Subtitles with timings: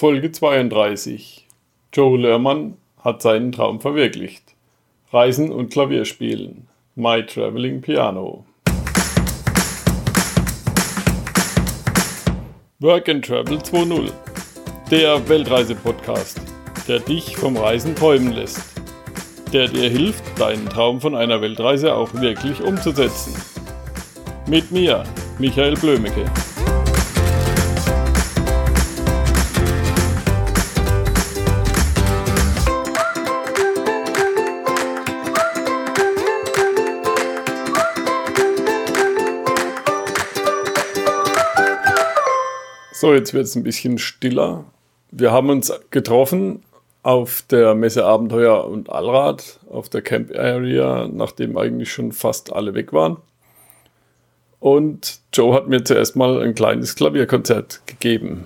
[0.00, 1.46] Folge 32.
[1.92, 4.54] Joe Lerman hat seinen Traum verwirklicht.
[5.12, 6.68] Reisen und Klavierspielen.
[6.94, 8.46] My Traveling Piano.
[12.78, 14.10] Work and Travel 2.0.
[14.90, 16.40] Der Weltreise-Podcast,
[16.88, 18.80] der dich vom Reisen träumen lässt.
[19.52, 23.34] Der dir hilft, deinen Traum von einer Weltreise auch wirklich umzusetzen.
[24.48, 25.04] Mit mir,
[25.38, 26.24] Michael Blömecke.
[43.00, 44.66] So, jetzt wird es ein bisschen stiller.
[45.10, 46.62] Wir haben uns getroffen
[47.02, 52.74] auf der Messe Abenteuer und Allrad, auf der Camp Area, nachdem eigentlich schon fast alle
[52.74, 53.16] weg waren.
[54.58, 58.44] Und Joe hat mir zuerst mal ein kleines Klavierkonzert gegeben.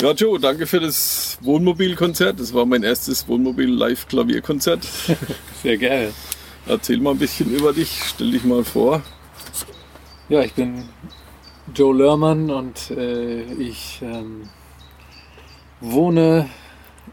[0.00, 2.40] Ja, Joe, danke für das Wohnmobilkonzert.
[2.40, 4.82] Das war mein erstes Wohnmobil-Live-Klavierkonzert.
[5.62, 6.14] Sehr geil.
[6.66, 9.02] Erzähl mal ein bisschen über dich, stell dich mal vor.
[10.30, 10.88] Ja, ich bin
[11.74, 14.48] Joe Lörmann und äh, ich ähm,
[15.82, 16.48] wohne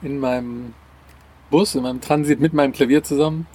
[0.02, 0.74] in meinem
[1.50, 3.48] Bus, in meinem Transit mit meinem Klavier zusammen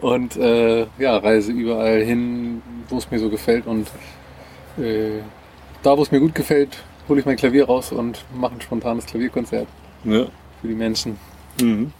[0.00, 3.86] und äh, ja, reise überall hin, wo es mir so gefällt und
[4.78, 5.20] äh,
[5.84, 9.06] da, wo es mir gut gefällt, hole ich mein Klavier raus und mache ein spontanes
[9.06, 9.66] Klavierkonzert
[10.04, 10.26] Ja.
[10.60, 11.16] für die Menschen.
[11.60, 11.92] Mhm.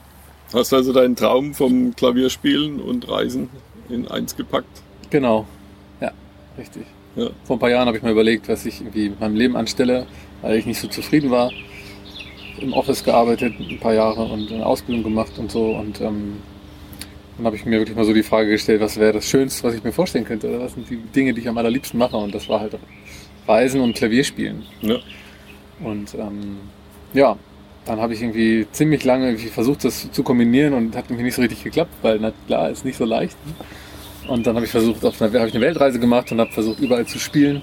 [0.53, 3.49] Hast also deinen Traum vom Klavierspielen und Reisen
[3.89, 4.83] in eins gepackt?
[5.11, 5.47] Genau,
[6.01, 6.11] ja,
[6.59, 6.83] richtig.
[7.17, 7.29] Ja.
[7.45, 10.07] Vor ein paar Jahren habe ich mir überlegt, was ich irgendwie mit meinem Leben anstelle,
[10.43, 11.51] weil ich nicht so zufrieden war.
[12.59, 15.71] Im Office gearbeitet ein paar Jahre und eine Ausbildung gemacht und so.
[15.77, 16.35] Und ähm,
[17.37, 19.75] dann habe ich mir wirklich mal so die Frage gestellt, was wäre das Schönste, was
[19.75, 20.49] ich mir vorstellen könnte?
[20.49, 22.17] Oder was sind die Dinge, die ich am allerliebsten mache?
[22.17, 22.75] Und das war halt
[23.51, 24.63] Reisen und Klavierspielen.
[24.83, 24.97] Ja.
[25.83, 26.59] Und ähm,
[27.13, 27.37] ja,
[27.85, 31.35] dann habe ich irgendwie ziemlich lange irgendwie versucht, das zu kombinieren und hat irgendwie nicht
[31.35, 33.37] so richtig geklappt, weil na klar, ist nicht so leicht.
[34.29, 36.79] Und dann habe ich versucht, auf einer, habe ich eine Weltreise gemacht und habe versucht,
[36.79, 37.63] überall zu spielen.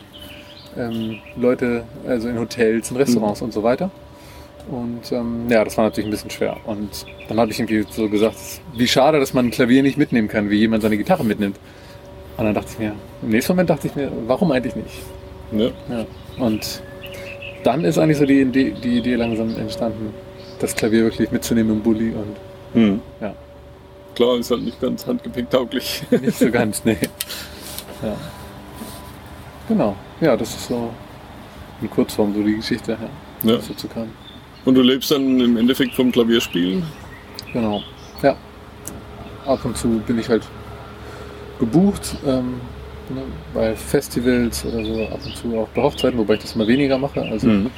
[0.75, 3.89] Ähm, Leute, also in Hotels, in Restaurants und so weiter.
[4.69, 6.57] Und ähm, ja, das war natürlich ein bisschen schwer.
[6.65, 8.35] Und dann habe ich irgendwie so gesagt,
[8.75, 11.57] wie schade, dass man ein Klavier nicht mitnehmen kann, wie jemand seine Gitarre mitnimmt.
[12.35, 14.91] Und dann dachte ich mir, im nächsten Moment dachte ich mir, warum eigentlich nicht?
[15.51, 15.67] Ja.
[15.89, 16.05] Ja.
[16.37, 16.81] Und
[17.63, 20.13] dann ist eigentlich so die Idee, die Idee langsam entstanden,
[20.59, 22.35] das Klavier wirklich mitzunehmen im Bulli und
[22.73, 23.01] Mhm.
[23.21, 23.33] ja,
[24.15, 26.03] Klar, ist halt nicht ganz handgepäcktauglich.
[26.21, 26.97] nicht so ganz, nee.
[28.03, 28.15] Ja.
[29.67, 30.89] Genau, ja, das ist so
[31.81, 32.97] in Kurzform so die Geschichte,
[33.43, 33.57] ja, Ja.
[33.67, 34.09] dazu kam.
[34.65, 36.83] Und du lebst dann im Endeffekt vom Klavierspielen?
[37.53, 37.81] Genau,
[38.21, 38.35] ja.
[39.45, 40.43] Ab und zu bin ich halt
[41.59, 42.59] gebucht, ähm,
[43.09, 43.21] ne,
[43.53, 46.97] bei Festivals oder so, ab und zu auch bei Hochzeiten, wobei ich das mal weniger
[46.97, 47.21] mache.
[47.21, 47.69] Also Mhm.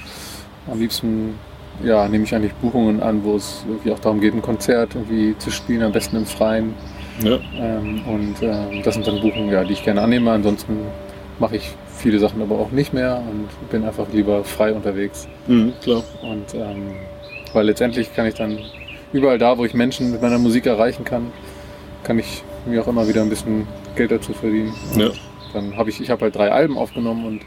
[0.71, 1.35] am liebsten
[1.83, 5.37] ja, nehme ich eigentlich Buchungen an, wo es irgendwie auch darum geht, ein Konzert irgendwie
[5.37, 6.73] zu spielen, am besten im Freien.
[7.23, 7.39] Ja.
[7.57, 10.31] Ähm, und ähm, das sind dann Buchungen, ja, die ich gerne annehme.
[10.31, 10.77] Ansonsten
[11.39, 15.27] mache ich viele Sachen aber auch nicht mehr und bin einfach lieber frei unterwegs.
[15.47, 16.03] Mhm, klar.
[16.21, 16.91] Und ähm,
[17.53, 18.57] weil letztendlich kann ich dann
[19.13, 21.27] überall da, wo ich Menschen mit meiner Musik erreichen kann,
[22.03, 24.73] kann ich mir auch immer wieder ein bisschen Geld dazu verdienen.
[24.97, 25.09] Ja.
[25.53, 27.41] Dann habe ich, ich habe halt drei Alben aufgenommen und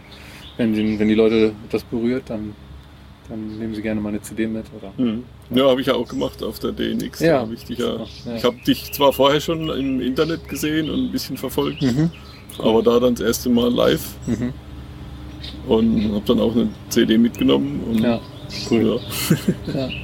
[0.56, 2.54] wenn die, wenn die Leute das berührt, dann,
[3.28, 4.66] dann nehmen sie gerne mal eine CD mit.
[4.76, 4.92] Oder?
[5.02, 5.24] Mhm.
[5.50, 7.20] Ja, habe ich ja auch gemacht auf der DNX.
[7.20, 7.40] Ja.
[7.40, 7.96] hab ich dich ja,
[8.26, 8.34] ja.
[8.36, 12.10] ich habe dich zwar vorher schon im Internet gesehen und ein bisschen verfolgt, Mhm.
[12.58, 14.52] aber da dann das erste Mal live Mhm.
[15.68, 17.80] und habe dann auch eine CD mitgenommen.
[17.88, 18.20] Und Ja,
[18.70, 19.00] cool.
[19.74, 19.88] Ja.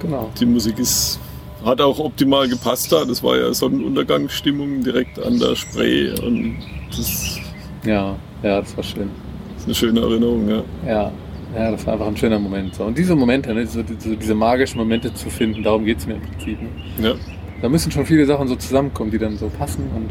[0.00, 0.30] Genau.
[0.38, 1.18] die Musik ist,
[1.64, 3.04] hat auch optimal gepasst da.
[3.04, 6.56] Das war ja Sonnenuntergangsstimmung direkt an der Spree und
[6.90, 7.38] das
[7.84, 9.10] Ja, ja, das war schön.
[9.58, 10.48] ist eine schöne Erinnerung.
[10.48, 10.62] Ja.
[10.86, 11.12] Ja,
[11.54, 12.74] ja, das war einfach ein schöner Moment.
[12.74, 12.84] So.
[12.84, 16.14] Und diese Momente, ne, so, so diese magischen Momente zu finden, darum geht es mir
[16.14, 16.58] im Prinzip.
[16.60, 16.68] Ne?
[17.08, 17.14] Ja.
[17.62, 20.10] da müssen schon viele Sachen so zusammenkommen, die dann so passen und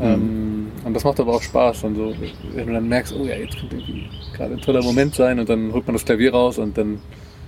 [0.00, 2.14] ähm, und das macht aber auch Spaß, dann so,
[2.54, 5.48] wenn du dann merkst, oh ja, jetzt könnte irgendwie gerade ein toller Moment sein und
[5.48, 7.00] dann holt man das Klavier raus und dann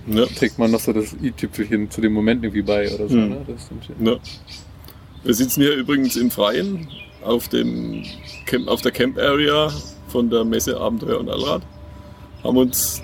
[0.07, 0.25] Ja.
[0.25, 3.15] trägt man noch so das i-Tüpfelchen zu dem Moment irgendwie bei oder so.
[3.15, 3.35] Mhm.
[3.99, 4.11] Ne?
[4.11, 4.19] Ja.
[5.23, 6.87] Wir sitzen hier übrigens im Freien
[7.23, 8.03] auf, dem
[8.45, 9.71] Camp, auf der Camp Area
[10.07, 11.61] von der Messe Abenteuer und Allrad.
[12.43, 13.01] Haben uns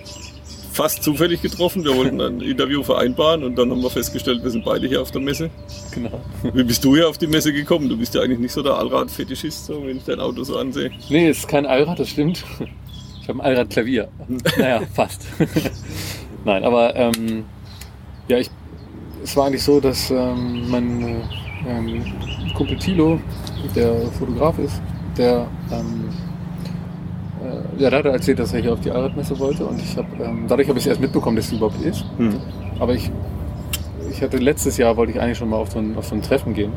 [0.71, 1.83] fast zufällig getroffen.
[1.83, 5.11] Wir wollten ein Interview vereinbaren und dann haben wir festgestellt, wir sind beide hier auf
[5.11, 5.49] der Messe.
[5.91, 6.21] Genau.
[6.53, 7.89] Wie bist du hier auf die Messe gekommen?
[7.89, 10.91] Du bist ja eigentlich nicht so der Allrad-Fetischist, so, wenn ich dein Auto so ansehe.
[11.09, 12.43] Nee, es ist kein Allrad, das stimmt.
[13.21, 14.07] Ich habe ein Allradklavier.
[14.57, 15.25] naja, fast.
[16.45, 17.45] Nein, aber ähm,
[18.27, 18.49] ja, ich,
[19.23, 21.15] es war eigentlich so, dass ähm, mein äh,
[21.67, 22.03] ähm,
[22.55, 23.19] Kumpel Thilo,
[23.75, 24.81] der Fotograf ist,
[25.17, 26.09] der, ähm,
[27.43, 30.07] äh, ja, der hat erzählt, dass er hier auf die Allradmesse wollte und ich habe,
[30.23, 32.05] ähm, dadurch habe ich es erst mitbekommen, dass sie überhaupt ist.
[32.79, 33.11] Aber ich,
[34.11, 36.21] ich hatte letztes Jahr wollte ich eigentlich schon mal auf so ein, auf so ein
[36.21, 36.71] Treffen gehen.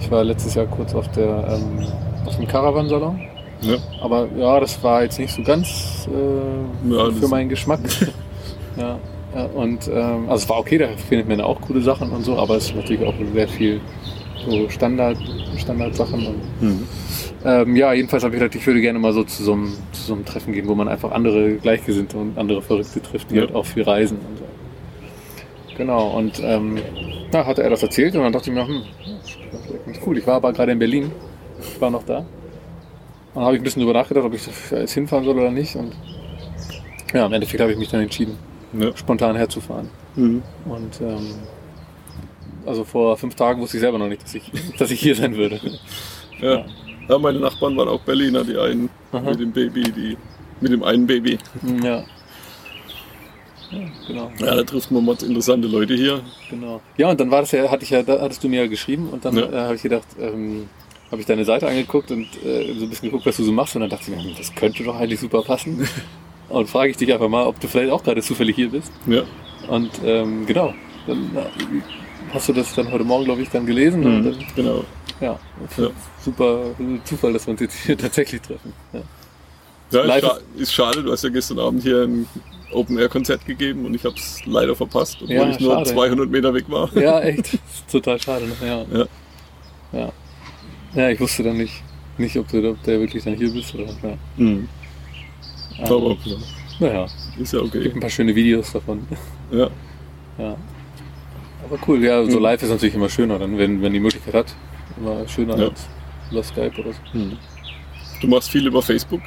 [0.00, 1.86] Ich war letztes Jahr kurz auf der ähm,
[2.26, 3.20] auf dem Caravan-Salon.
[3.60, 3.76] Ja.
[4.00, 7.80] Aber ja, das war jetzt nicht so ganz äh, Ja, für meinen Geschmack.
[8.76, 8.98] ja,
[9.34, 12.38] ja, und ähm, also es war okay, da findet man auch coole Sachen und so,
[12.38, 13.80] aber es ist natürlich auch sehr viel
[14.46, 15.16] so Standard,
[15.56, 16.26] Standardsachen.
[16.26, 16.86] Und, Mhm.
[17.44, 20.02] ähm, ja, jedenfalls habe ich gedacht, ich würde gerne mal so zu so, einem, zu
[20.02, 23.42] so einem Treffen gehen, wo man einfach andere Gleichgesinnte und andere Verrückte trifft, die Ja.
[23.42, 24.44] halt auch viel reisen und so.
[25.76, 26.78] Genau, und ähm,
[27.32, 28.82] ja, hatte er das erzählt und dann dachte ich mir, hm,
[29.86, 30.18] das ist cool.
[30.18, 31.10] Ich war aber gerade in Berlin,
[31.60, 32.18] ich war noch da.
[32.18, 32.26] Und
[33.34, 35.74] dann habe ich ein bisschen drüber nachgedacht, ob ich da jetzt hinfahren soll oder nicht.
[35.76, 35.94] Und
[37.14, 38.36] ja, im Endeffekt habe ich mich dann entschieden,
[38.78, 38.96] Ja.
[38.96, 39.88] spontan herzufahren.
[40.16, 40.42] Mhm.
[40.64, 41.26] Und ähm,
[42.66, 45.36] also vor fünf Tagen wusste ich selber noch nicht, dass ich, dass ich hier sein
[45.36, 45.60] würde.
[46.40, 46.64] Ja.
[47.08, 49.20] ja, meine Nachbarn waren auch Berliner, die einen Aha.
[49.30, 50.16] mit dem Baby, die
[50.60, 51.38] mit dem einen Baby.
[51.82, 52.04] Ja.
[53.70, 54.30] Ja, genau.
[54.38, 56.20] Ja, da trifft man mal interessante Leute hier.
[56.50, 56.80] Genau.
[56.98, 59.08] Ja, und dann war das ja, hatte ich ja, da hattest du mir ja geschrieben
[59.10, 59.44] und dann Ja.
[59.50, 60.68] äh, habe ich gedacht, ähm,
[61.10, 63.74] habe ich deine Seite angeguckt und äh, so ein bisschen geguckt, was du so machst
[63.74, 65.86] und dann dachte ich mir, hm, das könnte doch eigentlich super passen.
[66.48, 68.92] und frage ich dich einfach mal, ob du vielleicht auch gerade zufällig hier bist.
[69.06, 69.22] Ja.
[69.68, 70.74] Und ähm, genau,
[71.06, 74.84] dann äh, hast du das dann heute Morgen, glaube ich, dann gelesen und dann, Genau.
[75.20, 75.38] ja,
[75.76, 75.90] Ja.
[76.20, 76.60] super
[77.04, 78.72] Zufall, dass wir uns jetzt hier tatsächlich treffen.
[78.92, 79.00] Ja.
[79.92, 82.26] Ja, ist, scha ist schade, du hast ja gestern Abend hier ein
[82.72, 85.90] Open-Air-Konzert gegeben und ich habe es leider verpasst, obwohl Ja, ich nur schade.
[85.90, 86.88] 200 Meter weg war.
[86.96, 87.58] Ja, echt.
[87.90, 88.46] Total schade.
[88.46, 88.54] Ne?
[88.66, 88.84] Ja.
[88.98, 89.06] Ja.
[89.92, 90.12] ja.
[90.94, 91.82] Ja, ich wusste dann nicht,
[92.16, 93.84] nicht ob, du, ob der wirklich dann hier bist oder.
[93.84, 94.16] Ja.
[94.38, 94.68] Mhm.
[95.82, 96.36] Aber ja,
[96.80, 97.06] Naja,
[97.38, 97.92] ist ja gibt okay.
[97.94, 99.06] ein paar schöne Videos davon.
[99.50, 99.68] Ja.
[100.38, 100.56] Ja.
[101.64, 102.42] Aber cool, ja, so Mhm.
[102.42, 104.54] live ist natürlich immer schöner, dann, wenn, wenn die Möglichkeit hat.
[104.98, 105.68] Immer schöner Ja.
[105.68, 105.86] als
[106.30, 107.18] über Skype oder so.
[108.20, 109.20] Du machst viel über Facebook,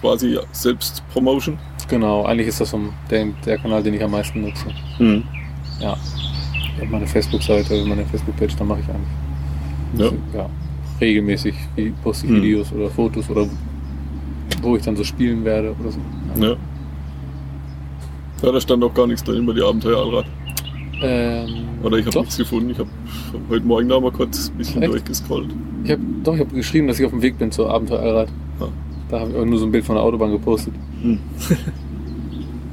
[0.00, 1.58] quasi Selbstpromotion.
[1.88, 2.74] Genau, eigentlich ist das
[3.10, 4.66] der, der Kanal, den ich am meisten nutze.
[4.98, 5.24] Mhm.
[5.80, 5.96] Ja.
[6.76, 10.38] Ich habe meine Facebook-Seite, meine Facebook-Page, da mache ich eigentlich Ja.
[10.40, 10.50] ja,
[11.00, 11.54] regelmäßig
[12.02, 12.42] poste ich Mhm.
[12.42, 13.46] Videos oder Fotos oder
[14.62, 15.98] wo ich dann so spielen werde oder so.
[16.40, 16.56] Ja.
[18.42, 20.24] Ja, da stand auch gar nichts drin über die Abenteuer Allrad.
[21.02, 21.48] Ähm,
[21.82, 22.70] Oder ich habe nichts gefunden.
[22.70, 22.88] Ich habe
[23.32, 24.92] hab heute Morgen da mal kurz ein bisschen Echt?
[24.92, 25.48] durchgescrollt.
[25.84, 28.28] ich hab, doch, ich habe geschrieben, dass ich auf dem Weg bin zur Abenteuer Allrad.
[28.60, 28.68] Ah.
[29.10, 30.72] Da habe ich auch nur so ein Bild von der Autobahn gepostet.
[31.02, 31.18] Hm.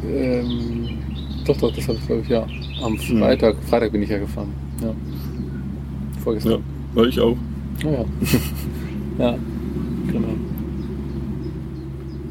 [0.06, 0.90] Ähm,
[1.46, 2.46] doch, doch, das habe ich glaube ich, ja.
[2.84, 3.20] Am Hm.
[3.20, 4.50] Freitag, Freitag bin ich ja gefahren.
[4.82, 4.88] Ja.
[4.88, 4.94] Ja,
[6.24, 6.64] Vorgestern.
[6.96, 7.38] ja ich auch.
[7.84, 7.92] Ja.
[7.92, 8.06] Ja.
[9.20, 9.36] ja,
[10.12, 10.28] genau.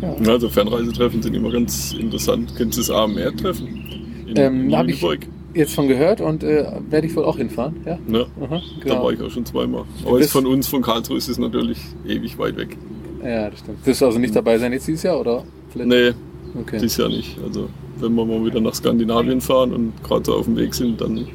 [0.02, 0.14] Ja.
[0.32, 2.52] Also Fernreisetreffen sind immer ganz interessant.
[2.56, 3.84] Kennst du das AMR-Treffen?
[4.36, 5.02] Ähm, in hab ich-?
[5.54, 7.76] Jetzt von gehört und äh, werde ich wohl auch hinfahren.
[7.86, 7.98] Ja.
[8.12, 9.84] Ja, Aha, da war ich auch schon zweimal.
[10.04, 12.76] Aber jetzt von uns, von Karlsruhe, ist es natürlich ewig weit weg.
[13.24, 13.86] Ja, das stimmt.
[13.86, 15.44] Wirst du also nicht dabei sein jetzt dieses Jahr oder?
[15.70, 15.88] Vielleicht?
[15.88, 16.12] Nee,
[16.60, 16.78] Okay.
[16.80, 17.38] dieses Jahr nicht.
[17.42, 17.68] Also
[18.00, 21.26] wenn wir mal wieder nach Skandinavien fahren und gerade so auf dem Weg sind, dann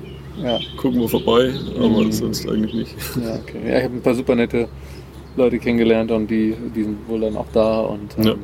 [0.42, 1.52] Ja, gucken wir vorbei.
[1.78, 2.12] Aber Mhm.
[2.12, 2.96] sonst eigentlich nicht.
[3.24, 3.58] ja, okay.
[3.68, 4.68] Ja, ich habe ein paar super nette
[5.36, 8.36] Leute kennengelernt und die, die sind wohl dann auch da und ähm,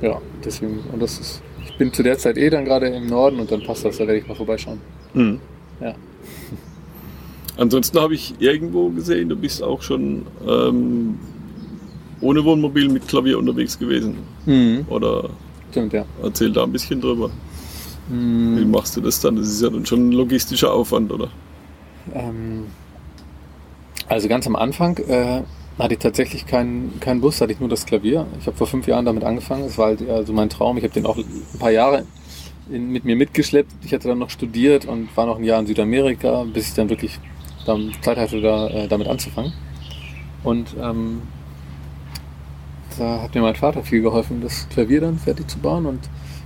[0.00, 0.20] ja.
[0.44, 1.42] deswegen und das ist.
[1.66, 4.06] Ich bin zu der Zeit eh dann gerade im Norden und dann passt das, da
[4.06, 4.80] werde ich mal vorbeischauen.
[5.14, 5.40] Mhm.
[5.80, 5.94] Ja.
[7.56, 11.18] Ansonsten habe ich irgendwo gesehen, du bist auch schon ähm,
[12.20, 14.16] ohne Wohnmobil mit Klavier unterwegs gewesen.
[14.46, 14.84] Mhm.
[14.88, 15.30] Oder
[15.70, 16.04] Stimmt, ja.
[16.22, 17.30] erzähl da ein bisschen drüber.
[18.08, 18.70] Wie Mhm.
[18.70, 19.36] machst du das dann?
[19.36, 21.28] Das ist ja dann schon ein logistischer Aufwand, oder?
[22.12, 22.64] Ähm,
[24.08, 25.42] also ganz am Anfang äh,
[25.78, 28.26] hatte ich tatsächlich keinen keinen Bus, hatte ich nur das Klavier.
[28.38, 29.64] Ich habe vor fünf Jahren damit angefangen.
[29.64, 30.76] Es war halt also mein Traum.
[30.76, 32.04] Ich habe den auch ein paar Jahre
[32.70, 33.72] in, mit mir mitgeschleppt.
[33.84, 36.88] Ich hatte dann noch studiert und war noch ein Jahr in Südamerika, bis ich dann
[36.90, 37.18] wirklich
[37.66, 39.52] dann Zeit hatte, da, äh, damit anzufangen.
[40.44, 41.22] Und ähm,
[42.98, 45.86] da hat mir mein Vater viel geholfen, das Klavier dann fertig zu bauen.
[45.86, 46.00] Und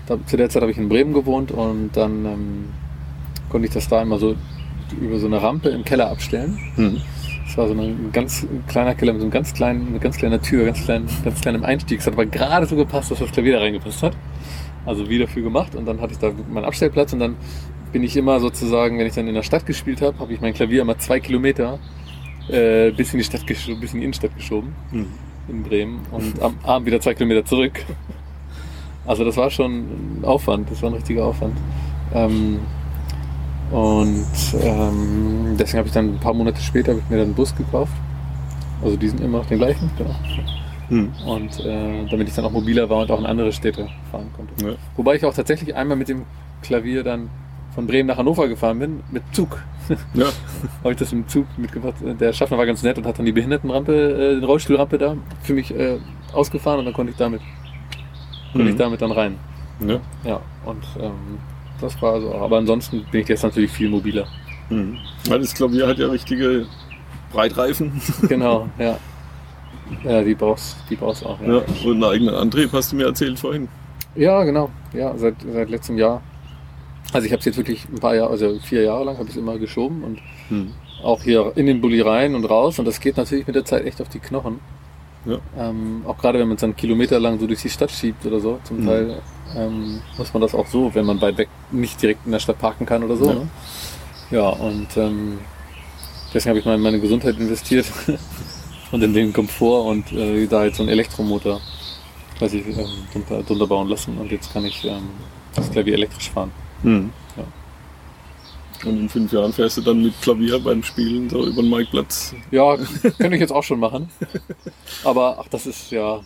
[0.06, 2.64] da, zu der Zeit habe ich in Bremen gewohnt und dann ähm,
[3.50, 4.36] konnte ich das da immer so
[5.00, 6.58] über so eine Rampe im Keller abstellen.
[6.76, 7.02] Mhm.
[7.58, 10.40] Das war so ein ganz kleiner Keller mit so einem ganz kleinen, mit ganz kleiner
[10.40, 11.98] Tür, ganz klein, ganz kleinem Einstieg.
[11.98, 14.16] Es hat aber gerade so gepasst, dass das Klavier da reingepasst hat.
[14.86, 17.34] Also wie dafür gemacht und dann hatte ich da meinen Abstellplatz und dann
[17.92, 20.54] bin ich immer sozusagen, wenn ich dann in der Stadt gespielt habe, habe ich mein
[20.54, 21.80] Klavier immer zwei Kilometer
[22.48, 25.06] äh, bis in die Stadt bis in die Innenstadt geschoben Mhm.
[25.48, 27.84] in Bremen und am Abend wieder zwei Kilometer zurück.
[29.04, 31.56] Also das war schon ein Aufwand, das war ein richtiger Aufwand.
[32.14, 32.60] Ähm,
[33.70, 34.26] und
[34.62, 37.92] ähm, deswegen habe ich dann ein paar Monate später ich mir dann einen Bus gekauft.
[38.82, 40.14] Also die sind immer noch den gleichen, genau.
[40.88, 41.12] Mhm.
[41.26, 44.64] Und äh, damit ich dann auch mobiler war und auch in andere Städte fahren konnte.
[44.64, 44.72] Ja.
[44.96, 46.22] Wobei ich auch tatsächlich einmal mit dem
[46.62, 47.28] Klavier dann
[47.74, 49.62] von Bremen nach Hannover gefahren bin, mit Zug.
[50.14, 50.26] ja.
[50.82, 51.94] habe ich das im Zug mitgebracht.
[52.20, 55.52] Der Schaffner war ganz nett und hat dann die Behindertenrampe, äh, die Rollstuhlrampe da für
[55.54, 55.98] mich äh,
[56.32, 57.40] ausgefahren und dann konnte ich damit,
[58.52, 58.78] konnte ich Mhm.
[58.78, 59.34] damit dann rein.
[59.86, 60.00] ja.
[60.24, 61.12] Ja, und ähm,
[61.80, 62.34] das war so.
[62.34, 64.26] Aber ansonsten bin ich jetzt natürlich viel mobiler.
[64.70, 64.98] Mhm.
[65.28, 66.66] Weil das Klavier hat ja richtige
[67.32, 68.00] Breitreifen.
[68.28, 68.98] Genau, ja.
[70.04, 71.40] Ja, die brauchst, die brauchst auch.
[71.40, 71.62] Ja.
[71.84, 73.68] Und einen eigenen Antrieb, hast du mir erzählt vorhin.
[74.14, 74.70] Ja, genau.
[74.92, 76.20] Ja, seit, seit letztem Jahr.
[77.12, 79.30] Also ich habe es jetzt wirklich ein paar Jahre, also vier Jahre lang habe ich
[79.30, 80.20] es immer geschoben und
[80.50, 80.72] Mhm.
[81.02, 83.84] auch hier in den Bulli rein und raus und das geht natürlich mit der Zeit
[83.86, 84.60] echt auf die Knochen.
[85.28, 85.38] Ja.
[85.56, 88.40] Ähm, auch gerade wenn man es dann Kilometer lang so durch die Stadt schiebt oder
[88.40, 88.86] so, zum Mhm.
[88.86, 89.22] Teil
[89.56, 92.58] ähm, muss man das auch so, wenn man weit weg nicht direkt in der Stadt
[92.58, 93.26] parken kann oder so.
[93.26, 93.34] Ja.
[93.34, 93.48] Ne?
[94.30, 95.38] Ja, und ähm,
[96.34, 97.86] deswegen habe ich mal in meine Gesundheit investiert
[98.92, 101.60] und in den Komfort und äh, da jetzt so einen Elektromotor
[102.40, 105.08] weiß ich, ähm, drunter, drunter bauen lassen und jetzt kann ich ähm,
[105.54, 106.52] das Klavier elektrisch fahren.
[106.82, 107.10] Mhm.
[108.84, 112.34] Und in fünf Jahren fährst du dann mit Klavier beim Spielen so über den Marktplatz.
[112.52, 112.76] Ja,
[113.18, 114.08] könnte ich jetzt auch schon machen.
[115.04, 116.20] Aber ach, das ist ja.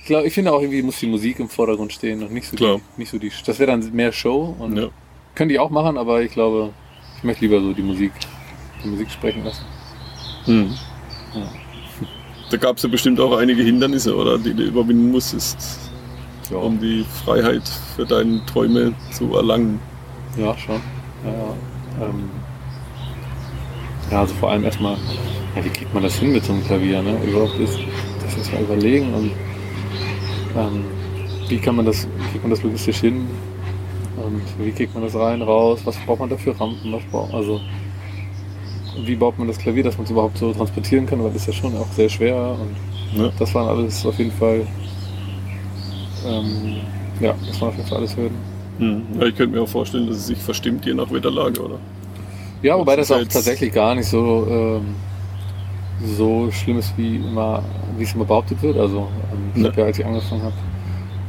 [0.00, 2.56] Ich, glaub, ich finde auch irgendwie muss die Musik im Vordergrund stehen und nicht so
[2.56, 2.76] Klar.
[2.76, 3.32] die, nicht so die.
[3.44, 4.88] Das wäre dann mehr Show und Ja.
[5.34, 6.72] könnte ich auch machen, aber ich glaube,
[7.18, 8.12] ich möchte lieber so die Musik,
[8.84, 9.64] die Musik sprechen lassen.
[10.46, 10.74] Mhm.
[11.34, 11.52] Ja.
[12.50, 14.38] Da gab es ja bestimmt auch einige Hindernisse, oder?
[14.38, 15.58] Die du überwinden musstest,
[16.52, 17.66] Ja, um die Freiheit
[17.96, 19.80] für deine Träume zu erlangen.
[20.38, 20.80] ja schon.
[21.26, 22.06] Ja.
[22.06, 22.30] Ähm,
[24.10, 24.96] ja, also vor allem erstmal,
[25.56, 27.16] ja, wie kriegt man das hin mit so einem Klavier, ne?
[27.24, 27.78] Überhaupt ist
[28.24, 29.30] das erstmal überlegen und
[30.56, 30.84] ähm,
[31.48, 33.26] wie kann man das, kriegt man das logistisch hin?
[34.16, 35.80] Und wie kriegt man das rein, raus?
[35.84, 36.92] Was braucht man dafür Rampen?
[36.92, 37.60] Was braucht, also
[39.04, 41.48] wie baut man das Klavier, dass man es überhaupt so transportieren kann, weil das ist
[41.48, 43.30] ja schon auch sehr schwer und Ja.
[43.38, 44.66] das waren alles auf jeden Fall
[46.26, 46.76] ähm,
[47.20, 48.55] ja, das waren auf jeden Fall alles Hürden.
[48.78, 49.02] Mhm.
[49.18, 51.78] Ja, ich könnte mir auch vorstellen, dass es sich verstimmt, je nach Wetterlage, oder?
[52.62, 54.94] Ja, wobei Das das auch tatsächlich gar nicht so, ähm,
[56.04, 57.62] so schlimm ist, wie, immer,
[57.96, 58.76] wie es immer behauptet wird.
[58.78, 59.68] Also, ähm, ich Ja.
[59.68, 60.54] habe ja, als ich angefangen habe,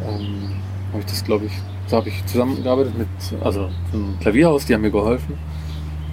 [0.07, 0.49] ähm,
[0.91, 1.51] habe ich das, glaube ich,
[1.89, 3.07] da habe ich zusammengearbeitet mit,
[3.41, 5.35] also so einem Klavierhaus, die haben mir geholfen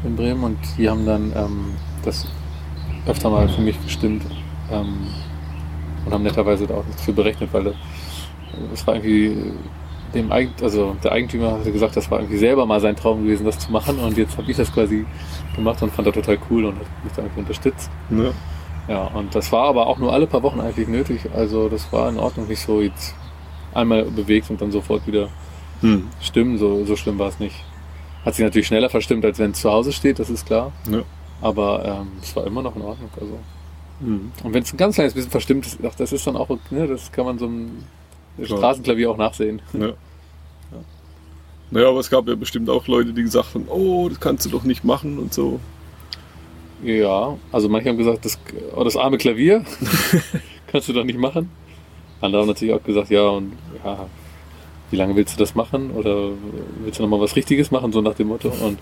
[0.04, 1.74] in Bremen und die haben dann ähm,
[2.04, 2.26] das
[3.06, 4.22] öfter mal für mich gestimmt
[4.70, 4.98] ähm,
[6.06, 7.74] und haben netterweise da auch nichts für berechnet, weil
[8.70, 9.36] das war irgendwie
[10.14, 13.44] dem Eig also der Eigentümer hatte gesagt, das war irgendwie selber mal sein Traum gewesen,
[13.44, 15.04] das zu machen und jetzt habe ich das quasi
[15.54, 17.90] gemacht und fand das total cool und hat mich da irgendwie unterstützt.
[18.10, 18.30] Ja.
[18.86, 21.22] Ja, und das war aber auch nur alle paar Wochen eigentlich nötig.
[21.34, 23.14] Also das war in Ordnung, nicht so jetzt
[23.72, 25.28] einmal bewegt und dann sofort wieder
[25.80, 26.08] Mhm.
[26.20, 26.58] stimmen.
[26.58, 27.56] So, so schlimm war es nicht.
[28.24, 30.72] Hat sich natürlich schneller verstimmt, als wenn es zu Hause steht, das ist klar.
[30.90, 31.02] Ja.
[31.42, 33.10] Aber ähm, es war immer noch in Ordnung.
[33.20, 33.38] Also.
[34.00, 34.32] Mhm.
[34.42, 36.86] Und wenn es ein ganz kleines bisschen verstimmt ist, ach, das ist dann auch, ne,
[36.86, 37.58] das kann man so Klar.
[38.42, 39.62] Straßenklavier auch nachsehen.
[39.72, 39.94] Ja.
[41.70, 44.50] Naja, aber es gab ja bestimmt auch Leute, die gesagt haben, oh, das kannst du
[44.50, 45.58] doch nicht machen und so.
[46.82, 48.38] Ja, also manche haben gesagt, das,
[48.76, 49.64] oh, das arme Klavier
[50.66, 51.50] kannst du doch nicht machen.
[52.20, 53.52] Andere haben natürlich auch gesagt, ja, und
[53.84, 54.06] ja,
[54.90, 55.90] wie lange willst du das machen?
[55.92, 56.30] Oder
[56.82, 58.50] willst du nochmal was Richtiges machen, so nach dem Motto?
[58.50, 58.78] Und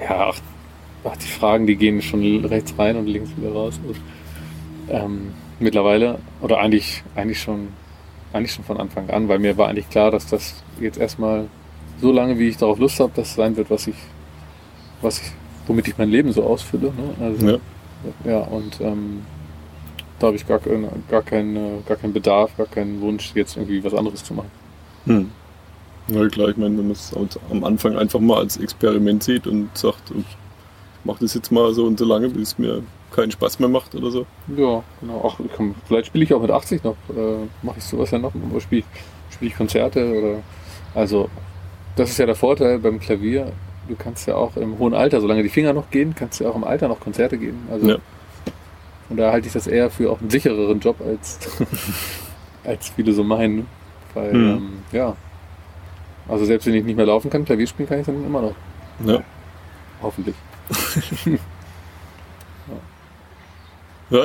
[0.00, 0.38] ja, ach,
[1.04, 3.78] ach, die Fragen, die gehen schon rechts rein und links wieder raus.
[3.86, 3.96] Und,
[4.88, 7.68] ähm, mittlerweile, oder eigentlich, eigentlich schon,
[8.32, 11.46] eigentlich schon von Anfang an, weil mir war eigentlich klar, dass das jetzt erstmal
[12.00, 13.94] so lange, wie ich darauf Lust habe, das sein wird, was ich,
[15.00, 15.32] was ich,
[15.66, 16.92] womit ich mein Leben so ausfülle.
[16.96, 17.14] Ne?
[17.26, 17.58] Also, Ja.
[18.24, 19.22] ja, und ähm,
[20.18, 23.82] da habe ich gar, kein- gar, keinen, gar keinen Bedarf, gar keinen Wunsch, jetzt irgendwie
[23.84, 24.50] was anderes zu machen.
[25.06, 25.30] Hm.
[26.08, 27.12] Ja klar, ich meine, wenn man es
[27.50, 30.24] am Anfang einfach mal als Experiment sieht und sagt, ich
[31.04, 33.94] mache das jetzt mal so und so lange, bis es mir keinen Spaß mehr macht
[33.94, 34.26] oder so.
[34.56, 35.24] Ja, genau.
[35.32, 38.32] Ach, komm, vielleicht spiele ich auch mit 80 noch, äh, mache ich sowas ja noch,
[38.34, 38.82] oder spiele
[39.30, 40.36] spiel ich Konzerte oder
[40.94, 41.28] also
[41.96, 43.52] das ist ja der Vorteil beim Klavier.
[43.88, 46.50] Du kannst ja auch im hohen Alter, solange die Finger noch gehen, kannst du ja
[46.50, 47.66] auch im Alter noch Konzerte geben.
[47.70, 47.96] Also Ja.
[49.10, 51.38] und da halte ich das eher für auch einen sichereren Job als,
[52.64, 53.66] als viele so meinen.
[54.14, 54.48] Weil, Mhm.
[54.50, 55.16] ähm, ja.
[56.28, 58.54] Also selbst wenn ich nicht mehr laufen kann, Klavier spielen kann ich dann immer noch.
[59.04, 59.22] Ja.
[60.02, 60.36] Hoffentlich.
[61.26, 61.32] ja,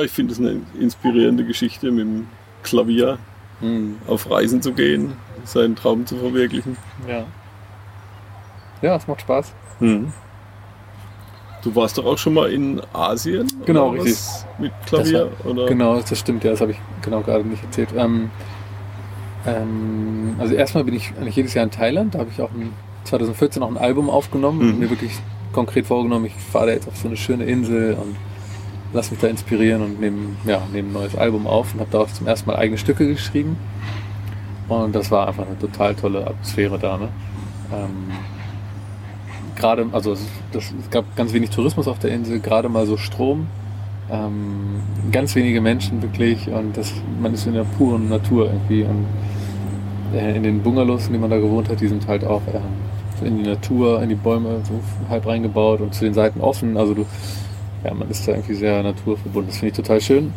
[0.02, 2.26] ich finde es eine inspirierende Geschichte mit dem
[2.62, 3.18] Klavier
[3.60, 3.96] Hm.
[4.06, 5.14] auf Reisen zu gehen,
[5.44, 6.76] seinen Traum zu verwirklichen.
[7.08, 7.24] Ja.
[8.82, 9.52] Ja, es macht Spaß.
[9.80, 10.12] Mhm.
[11.64, 13.48] Du warst doch auch schon mal in Asien?
[13.66, 14.16] Genau, richtig.
[14.60, 15.32] Mit Klavier?
[15.44, 15.66] oder?
[15.66, 17.88] Genau, das stimmt, ja, das habe ich genau gerade nicht erzählt.
[17.96, 18.30] Ähm,
[19.44, 22.72] ähm, also erstmal bin ich eigentlich jedes Jahr in Thailand, da habe ich auch ein,
[23.04, 24.68] 2014 auch ein Album aufgenommen Mhm.
[24.74, 25.12] und mir wirklich
[25.52, 28.14] konkret vorgenommen, ich fahre da jetzt auf so eine schöne Insel und
[28.92, 32.12] lass mich da inspirieren und nehme, ja, nehme ein neues Album auf und habe darauf
[32.14, 33.56] zum ersten Mal eigene Stücke geschrieben.
[34.68, 36.98] Und das war einfach eine total tolle Atmosphäre da.
[36.98, 37.08] Ne?
[37.72, 38.12] Ähm,
[39.56, 42.96] gerade, also es, das, es gab ganz wenig Tourismus auf der Insel, gerade mal so
[42.96, 43.46] Strom.
[44.10, 44.80] Ähm,
[45.12, 48.82] ganz wenige Menschen wirklich und das, man ist in der puren Natur irgendwie.
[48.82, 49.06] Und
[50.14, 52.40] äh, in den Bungalows, in denen man da gewohnt hat, die sind halt auch
[53.18, 56.76] so in die Natur, in die Bäume so halb reingebaut und zu den Seiten offen.
[56.76, 57.06] Also du,
[57.88, 59.46] ja, man ist da irgendwie sehr naturverbunden.
[59.48, 60.32] Das finde ich total schön.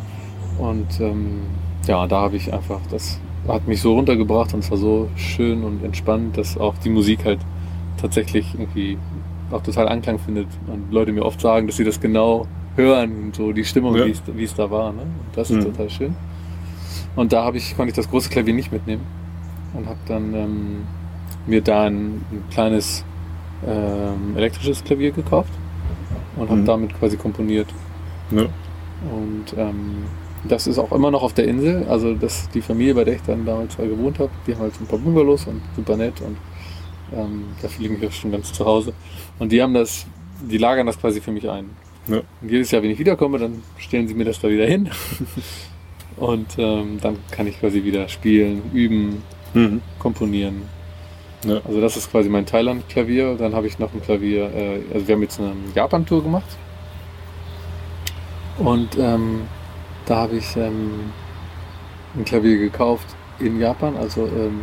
[0.58, 1.40] Und ähm,
[1.86, 5.64] ja, da habe ich einfach, das hat mich so runtergebracht und es war so schön
[5.64, 7.40] und entspannt, dass auch die Musik halt
[8.00, 8.96] tatsächlich irgendwie
[9.50, 13.52] auch total Anklang findet und Leute mir oft sagen, dass sie das genau hören, so
[13.52, 14.06] die Stimmung, Ja.
[14.06, 14.92] wie, es, da war.
[14.92, 15.02] Ne?
[15.02, 15.72] Und das ist Mhm.
[15.72, 16.16] total schön.
[17.16, 19.02] Und da habe ich, konnte ich das große Klavier nicht mitnehmen
[19.74, 20.76] und habe dann ähm,
[21.46, 23.04] mir da ein, ein kleines
[23.66, 25.50] ähm, elektrisches Klavier gekauft
[26.36, 26.66] und habe Mhm.
[26.66, 27.68] damit quasi komponiert.
[28.30, 28.42] Ja.
[29.10, 30.04] Und ähm,
[30.48, 31.86] das ist auch immer noch auf der Insel.
[31.88, 34.74] Also das, die Familie, bei der ich dann damals mal gewohnt habe, die haben halt
[34.74, 36.36] so ein paar Bungalows und super nett und
[37.14, 38.92] ähm, da fühle ich mich auch schon ganz zu Hause.
[39.38, 40.06] Und die haben das,
[40.50, 41.66] die lagern das quasi für mich ein.
[42.08, 42.20] Ja.
[42.40, 44.88] Und jedes Jahr, wenn ich wiederkomme, dann stellen sie mir das da wieder hin.
[46.16, 49.22] und ähm, dann kann ich quasi wieder spielen, üben,
[49.54, 49.82] Mhm.
[49.98, 50.62] komponieren.
[51.44, 51.60] Ja.
[51.64, 53.36] Also das ist quasi mein Thailand-Klavier.
[53.36, 56.56] Dann habe ich noch ein Klavier, äh, also wir haben jetzt eine Japan-Tour gemacht.
[58.58, 59.42] Und ähm,
[60.06, 61.12] da habe ich ähm,
[62.14, 63.06] ein Klavier gekauft
[63.38, 64.60] in Japan, also ähm,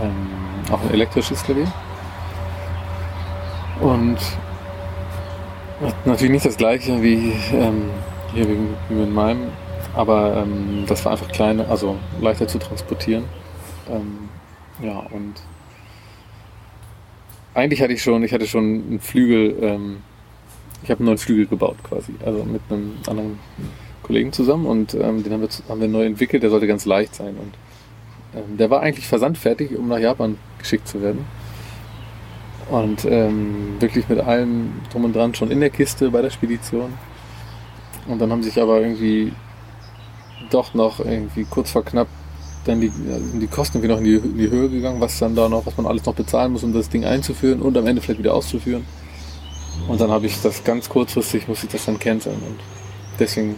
[0.00, 1.70] ähm, auch ein elektrisches Klavier.
[3.80, 4.18] Und
[6.04, 7.90] natürlich nicht das gleiche wie ähm,
[8.32, 8.58] hier wie,
[8.88, 9.48] wie mit meinem,
[9.94, 13.24] aber ähm, das war einfach kleiner, also leichter zu transportieren.
[13.88, 14.28] Ähm,
[14.82, 15.34] ja, und
[17.54, 19.98] eigentlich hatte ich schon, ich hatte schon einen Flügel, ähm,
[20.82, 23.38] ich habe einen neuen Flügel gebaut quasi, also mit einem anderen
[24.02, 27.14] Kollegen zusammen und ähm, den haben wir, haben wir neu entwickelt, der sollte ganz leicht
[27.14, 27.54] sein und
[28.36, 31.24] ähm, der war eigentlich versandfertig, um nach Japan geschickt zu werden.
[32.70, 36.92] Und ähm, wirklich mit allem drum und dran schon in der Kiste bei der Spedition.
[38.08, 39.32] Und dann haben sich aber irgendwie
[40.50, 42.08] doch noch irgendwie kurz vor knapp
[42.66, 45.34] dann die, sind die Kosten irgendwie noch in die, in die Höhe gegangen, was dann
[45.34, 48.02] da noch, was man alles noch bezahlen muss, um das Ding einzuführen und am Ende
[48.02, 48.84] vielleicht wieder auszuführen.
[49.88, 52.36] Und dann habe ich das ganz kurzfristig, muss ich das dann canceln.
[52.36, 52.58] Und
[53.18, 53.56] deswegen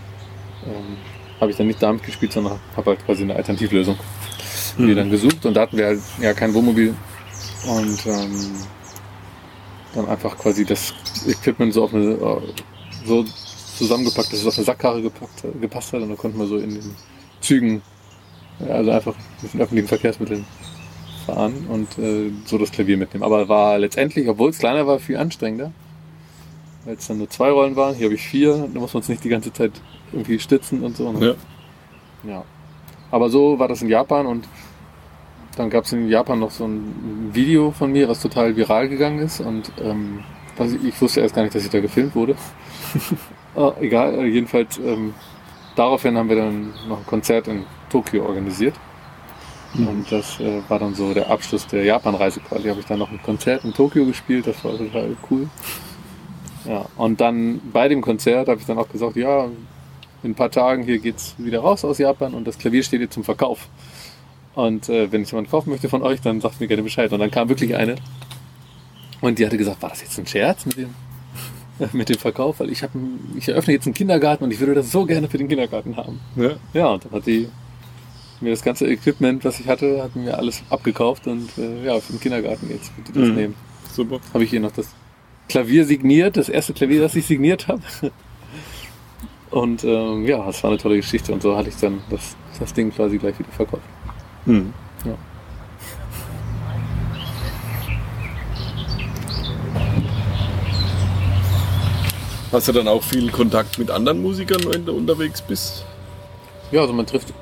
[0.66, 0.96] ähm,
[1.40, 3.96] habe ich dann nicht damit gespielt, sondern habe halt quasi eine Alternativlösung
[4.86, 6.94] die dann gesucht und da hatten wir halt ja kein Wohnmobil
[7.66, 8.54] und ähm,
[9.94, 10.94] dann einfach quasi das
[11.26, 12.40] Equipment so auf eine äh,
[13.04, 13.24] so
[13.76, 16.74] zusammengepackt, dass es auf eine Sackkarre gepackt, gepasst hat und dann konnten wir so in
[16.74, 16.96] den
[17.40, 17.82] Zügen
[18.66, 20.44] also einfach mit den öffentlichen Verkehrsmitteln
[21.26, 23.22] fahren und äh, so das Klavier mitnehmen.
[23.22, 25.72] Aber war letztendlich, obwohl es kleiner war, viel anstrengender.
[26.84, 29.08] Weil es dann nur zwei Rollen waren, hier habe ich vier, da muss man es
[29.08, 29.72] nicht die ganze Zeit
[30.12, 31.12] irgendwie stützen und so.
[31.12, 31.36] Ne?
[32.24, 32.30] Ja.
[32.30, 32.44] Ja.
[33.10, 34.48] Aber so war das in Japan und
[35.56, 39.18] dann gab es in Japan noch so ein Video von mir, was total viral gegangen
[39.18, 40.20] ist und ähm,
[40.56, 42.36] was ich, ich wusste erst gar nicht, dass ich da gefilmt wurde.
[43.56, 45.14] Ah, egal, jedenfalls ähm,
[45.74, 48.74] daraufhin haben wir dann noch ein Konzert in Tokio organisiert.
[49.74, 52.68] Und das äh, war dann so der Abschluss der Japan-Reise quasi.
[52.68, 55.48] Habe ich dann noch ein Konzert in Tokio gespielt, das war total cool.
[56.64, 59.44] Ja, und dann bei dem Konzert habe ich dann auch gesagt, ja,
[60.22, 63.14] in ein paar Tagen hier geht's wieder raus aus Japan und das Klavier steht jetzt
[63.14, 63.68] zum Verkauf.
[64.54, 67.12] Und äh, wenn ich jemand kaufen möchte von euch, dann sagt mir gerne Bescheid.
[67.12, 67.96] Und dann kam wirklich eine
[69.20, 70.94] und die hatte gesagt, war das jetzt ein Scherz mit dem,
[71.92, 72.60] mit dem Verkauf?
[72.60, 72.90] Weil ich, hab,
[73.36, 76.20] ich eröffne jetzt einen Kindergarten und ich würde das so gerne für den Kindergarten haben.
[76.36, 76.56] Ja.
[76.72, 77.48] Ja, und dann hat die
[78.40, 82.12] mir das ganze Equipment, was ich hatte, hat mir alles abgekauft und äh, ja, für
[82.12, 83.34] den Kindergarten jetzt bitte das Mhm.
[83.34, 83.54] nehmen.
[83.92, 84.20] Super.
[84.32, 84.88] Habe ich hier noch das
[85.48, 87.82] Klavier signiert, das erste Klavier, das ich signiert habe.
[89.50, 92.74] Und ähm, ja, das war eine tolle Geschichte und so hatte ich dann das, das
[92.74, 93.82] Ding quasi gleich wieder verkauft.
[94.44, 94.74] Mhm.
[95.06, 95.14] Ja.
[102.50, 105.84] Hast du dann auch viel Kontakt mit anderen Musikern, wenn du unterwegs bist?
[106.72, 107.32] Ja, also man trifft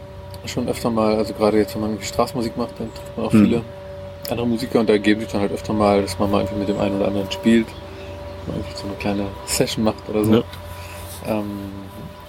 [0.49, 3.45] schon öfter mal, also gerade jetzt, wenn man Straßenmusik macht, dann trifft man auch Mhm.
[3.45, 3.63] viele
[4.31, 6.69] andere Musiker und da ergeben sich dann halt öfter mal, dass man mal irgendwie mit
[6.69, 7.67] dem einen oder anderen spielt,
[8.47, 10.35] man irgendwie so eine kleine Session macht oder so.
[10.35, 10.43] Ja.
[11.29, 11.51] Ähm,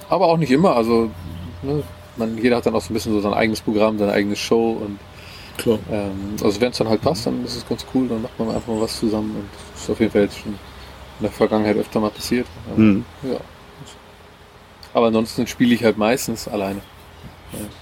[0.10, 1.10] aber auch nicht immer, also
[1.64, 1.84] ne,
[2.18, 4.78] man, jeder hat dann auch so ein bisschen so sein eigenes Programm, seine eigene Show
[4.86, 5.00] und
[5.58, 5.80] Klar.
[5.92, 8.50] ähm, also wenn es dann halt passt, dann ist es ganz cool, dann macht man
[8.52, 11.78] einfach mal was zusammen und das ist auf jeden Fall jetzt schon in der Vergangenheit
[11.78, 12.46] öfter mal passiert.
[12.78, 13.32] Ähm, Mhm.
[13.32, 13.38] Ja.
[14.94, 16.82] Aber ansonsten spiele ich halt meistens alleine.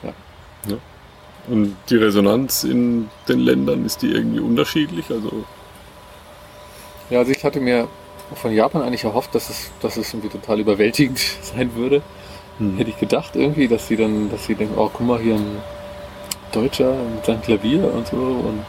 [0.03, 0.13] Ja.
[1.47, 5.05] Und die Resonanz in den Ländern, ist die irgendwie unterschiedlich?
[5.09, 5.45] Also,
[7.09, 7.87] ja, also ich hatte mir
[8.33, 12.01] von Japan eigentlich erhofft, dass es, dass es irgendwie total überwältigend sein würde.
[12.57, 12.77] hm.
[12.77, 15.61] Hätte ich gedacht irgendwie, dass sie dann, dass sie denken, oh guck mal hier ein
[16.51, 18.65] Deutscher mit seinem Klavier und so und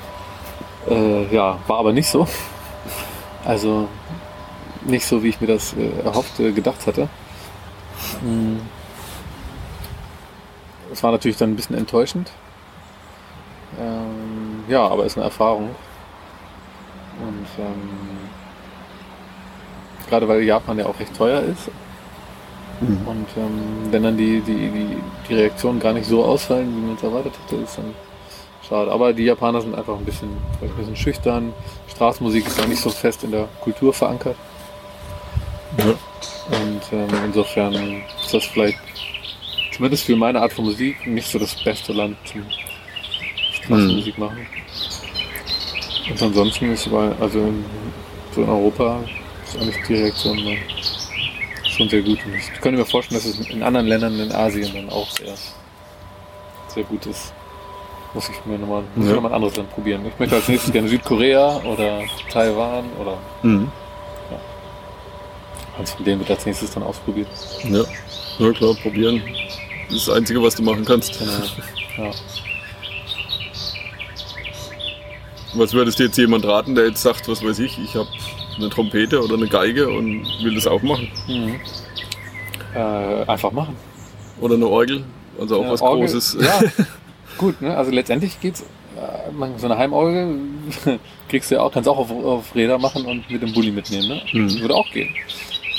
[0.88, 2.26] äh, ja, war aber nicht so.
[3.44, 3.87] Also
[4.85, 7.09] nicht so, wie ich mir das äh, erhofft, äh, gedacht hatte.
[8.22, 8.56] Mm.
[10.96, 12.30] Es war natürlich dann ein bisschen enttäuschend.
[13.78, 15.74] Ähm, ja, aber ist eine Erfahrung.
[17.20, 17.90] Und ähm,
[20.09, 21.68] gerade weil Japan ja auch recht teuer ist,
[22.78, 23.06] Mhm.
[23.06, 24.96] und ähm, wenn dann die, die, die,
[25.30, 27.94] die Reaktionen gar nicht so ausfallen, wie man es erwartet hätte, ist dann
[28.68, 28.92] schade.
[28.92, 30.28] Aber die Japaner sind einfach ein bisschen,
[30.61, 31.54] ein bisschen schüchtern.
[31.88, 34.37] Straßenmusik ist auch nicht so fest in der Kultur verankert.
[35.78, 35.85] Ja.
[35.87, 37.72] Und ähm, insofern
[38.22, 38.78] ist das vielleicht,
[39.76, 42.42] zumindest für meine Art von Musik, nicht so das beste Land zum
[43.52, 44.46] Straßenmusik machen.
[46.10, 47.64] Und ansonsten ist aber, also in,
[48.34, 49.00] so in Europa
[49.44, 50.38] ist eigentlich die Reaktion
[51.68, 52.18] schon sehr gut.
[52.24, 55.34] Und ich könnte mir vorstellen, dass es in anderen Ländern in Asien dann auch sehr,
[56.68, 57.32] sehr gut ist.
[58.14, 59.12] Muss ich mir nochmal Ja.
[59.12, 60.06] noch mal ein anderes Land probieren.
[60.06, 63.70] Ich möchte als nächstes gerne Südkorea oder Taiwan oder Mhm.
[65.78, 67.28] eins von denen wird als nächstes dann ausprobiert.
[67.68, 67.82] Ja.
[68.38, 69.22] ja, klar, probieren.
[69.88, 71.18] Das ist das Einzige, was du machen kannst.
[71.18, 72.09] Genau.
[72.09, 72.14] Ja.
[75.55, 78.09] Was würdest du jetzt jemand raten, der jetzt sagt, was weiß ich, ich habe
[78.57, 81.09] eine Trompete oder eine Geige und will das auch machen?
[81.29, 81.55] Mhm.
[82.75, 83.77] Äh, einfach machen.
[84.40, 85.05] Oder eine Orgel?
[85.40, 86.37] Also auch Ja, was Orgel- Großes.
[86.40, 86.61] Ja,
[87.38, 87.75] gut, ne?
[87.77, 88.62] Also letztendlich geht's.
[88.96, 90.38] Äh, man, so eine Heimorgel
[91.29, 94.09] kriegst du ja auch, kannst auch auf, auf Räder machen und mit dem Bulli mitnehmen,
[94.09, 94.22] ne?
[94.33, 94.61] Mhm.
[94.61, 95.09] Würde auch gehen.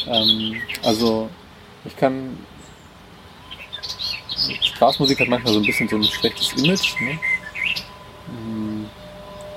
[0.07, 1.29] Ähm, also
[1.85, 2.37] ich kann.
[4.61, 7.19] Straßenmusik hat manchmal so ein bisschen so ein schlechtes Image, ne?
[8.27, 8.85] Mm,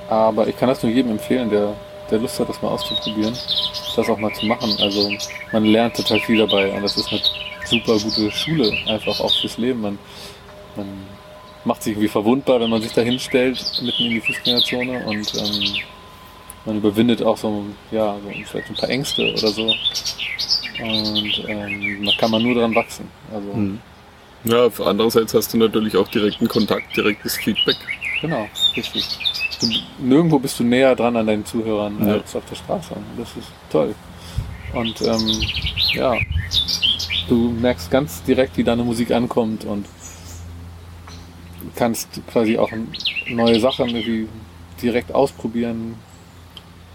[0.08, 1.74] Aber ich kann das nur jedem empfehlen, der,
[2.10, 3.36] der Lust hat, das mal auszuprobieren,
[3.96, 4.76] das auch mal zu machen.
[4.80, 5.10] Also
[5.52, 7.20] man lernt total viel dabei und das ist eine
[7.64, 9.80] super gute Schule, einfach auch fürs Leben.
[9.80, 9.98] Man,
[10.76, 10.86] man
[11.64, 15.74] macht sich irgendwie verwundbar, wenn man sich da hinstellt, mitten in die Fußgängerzone und ähm,
[16.64, 19.62] man überwindet auch so, ja, so vielleicht ein paar Ängste oder so.
[20.82, 23.08] Und ähm, da kann man nur dran wachsen.
[23.32, 23.80] Also Mhm.
[24.44, 27.76] Ja, andererseits hast du natürlich auch direkten Kontakt, direktes Feedback.
[28.20, 29.04] genau, richtig.
[29.60, 29.66] Du,
[30.02, 32.14] nirgendwo bist du näher dran an deinen Zuhörern Ja.
[32.14, 32.94] als auf der Straße.
[33.18, 33.94] Das ist toll.
[34.72, 35.30] Und ähm,
[35.92, 36.16] ja,
[37.28, 39.84] du merkst ganz direkt, wie deine Musik ankommt und
[41.76, 42.70] kannst quasi auch
[43.28, 44.28] neue Sachen irgendwie
[44.80, 45.96] direkt ausprobieren.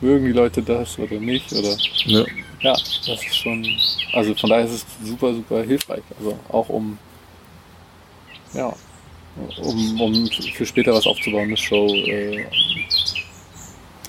[0.02, 1.52] Mögen die Leute das oder nicht?
[1.54, 2.26] Oder Ja.
[2.62, 3.66] ja, das ist schon.
[4.14, 6.02] Also von daher ist es super, super hilfreich.
[6.20, 6.98] Also auch um
[8.56, 8.74] ja,
[9.62, 12.46] um, um für später was aufzubauen, eine Show, äh,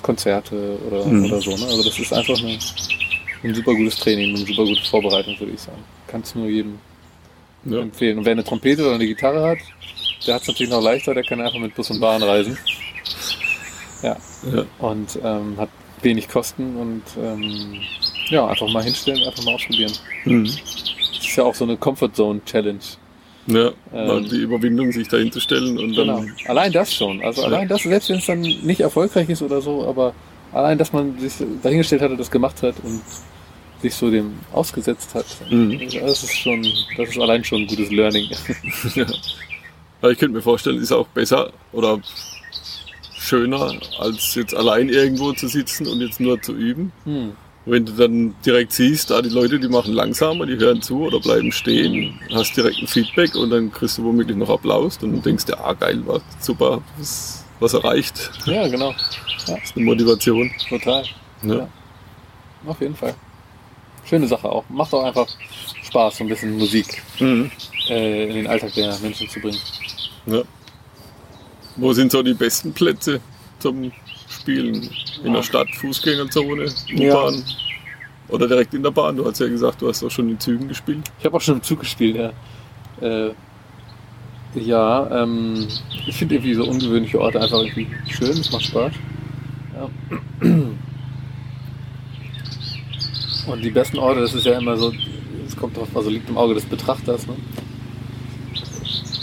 [0.01, 1.25] Konzerte oder, Mhm.
[1.25, 1.51] oder so.
[1.55, 1.65] Ne?
[1.65, 2.57] Also das ist einfach eine,
[3.43, 5.83] ein super gutes Training, eine super gute Vorbereitung, würde ich sagen.
[6.07, 6.79] Kannst nur jedem
[7.65, 7.79] Ja.
[7.81, 8.19] empfehlen.
[8.19, 9.57] Und wer eine Trompete oder eine Gitarre hat,
[10.25, 12.57] der hat es natürlich noch leichter, der kann einfach mit Bus und Bahn reisen.
[14.03, 14.15] Ja.
[14.53, 14.65] Ja.
[14.79, 15.69] Und ähm, hat
[16.03, 17.81] wenig Kosten und ähm,
[18.29, 19.91] ja, einfach mal hinstellen, einfach mal ausprobieren.
[20.25, 20.45] Mhm.
[20.45, 22.79] Das ist ja auch so eine Comfort Zone Challenge.
[23.47, 26.07] Ja, Ähm, die Überwindung, sich dahin zu stellen und dann.
[26.07, 26.23] Genau.
[26.47, 27.21] Allein das schon.
[27.23, 27.47] Also Ja.
[27.47, 30.13] allein das, selbst wenn es dann nicht erfolgreich ist oder so, aber
[30.51, 31.33] allein, dass man sich
[31.63, 33.01] dahingestellt hat und das gemacht hat und
[33.81, 35.79] sich so dem ausgesetzt hat, Mhm.
[36.01, 36.61] das ist schon,
[36.97, 38.29] das ist allein schon ein gutes Learning.
[38.95, 39.05] Ja.
[40.01, 41.99] Aber ich könnte mir vorstellen, ist auch besser oder
[43.17, 46.91] schöner, als jetzt allein irgendwo zu sitzen und jetzt nur zu üben.
[47.05, 47.31] Hm.
[47.69, 51.19] Wenn du dann direkt siehst, da die Leute, die machen langsamer, die hören zu oder
[51.19, 55.45] bleiben stehen, hast direkt ein Feedback und dann kriegst du womöglich noch Applaus und denkst
[55.45, 58.31] dir, ah geil, war super, was, was erreicht.
[58.45, 58.93] Ja, genau.
[59.47, 60.51] Das ist eine Motivation.
[60.67, 61.05] Total.
[61.43, 61.55] Ja.
[61.55, 61.67] Ja.
[62.65, 63.15] Auf jeden Fall.
[64.03, 64.65] Schöne Sache auch.
[64.69, 65.25] Macht auch einfach
[65.83, 67.49] Spaß, so ein bisschen Musik Mhm.
[67.89, 69.57] äh, in den Alltag der Menschen zu bringen.
[70.25, 70.41] Ja.
[71.77, 73.21] Wo sind so die besten Plätze
[73.59, 73.89] zum
[74.47, 74.89] Spielen?
[75.25, 75.43] In der.
[75.43, 77.11] Stadt, Fußgängerzone, Ja.
[77.13, 77.43] U-Bahn?
[78.29, 79.17] Oder direkt in der Bahn?
[79.17, 80.99] Du hast ja gesagt, du hast auch schon in Zügen gespielt.
[81.19, 82.31] Ich habe auch schon im Zug gespielt, ja.
[83.05, 83.31] Äh,
[84.55, 85.67] Ja, ähm,
[86.07, 88.93] ich finde irgendwie so ungewöhnliche Orte einfach irgendwie schön, es macht Spaß.
[89.75, 89.89] Ja.
[93.51, 94.93] Und die besten Orte, das ist ja immer so,
[95.45, 97.27] es kommt drauf, also liegt im Auge des Betrachters.
[97.27, 97.35] Ne?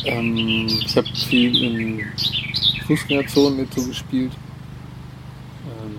[0.04, 2.04] Ähm, ich habe viel in
[2.86, 4.32] Fußgängerzonen mit so gespielt.
[5.64, 5.96] Ähm,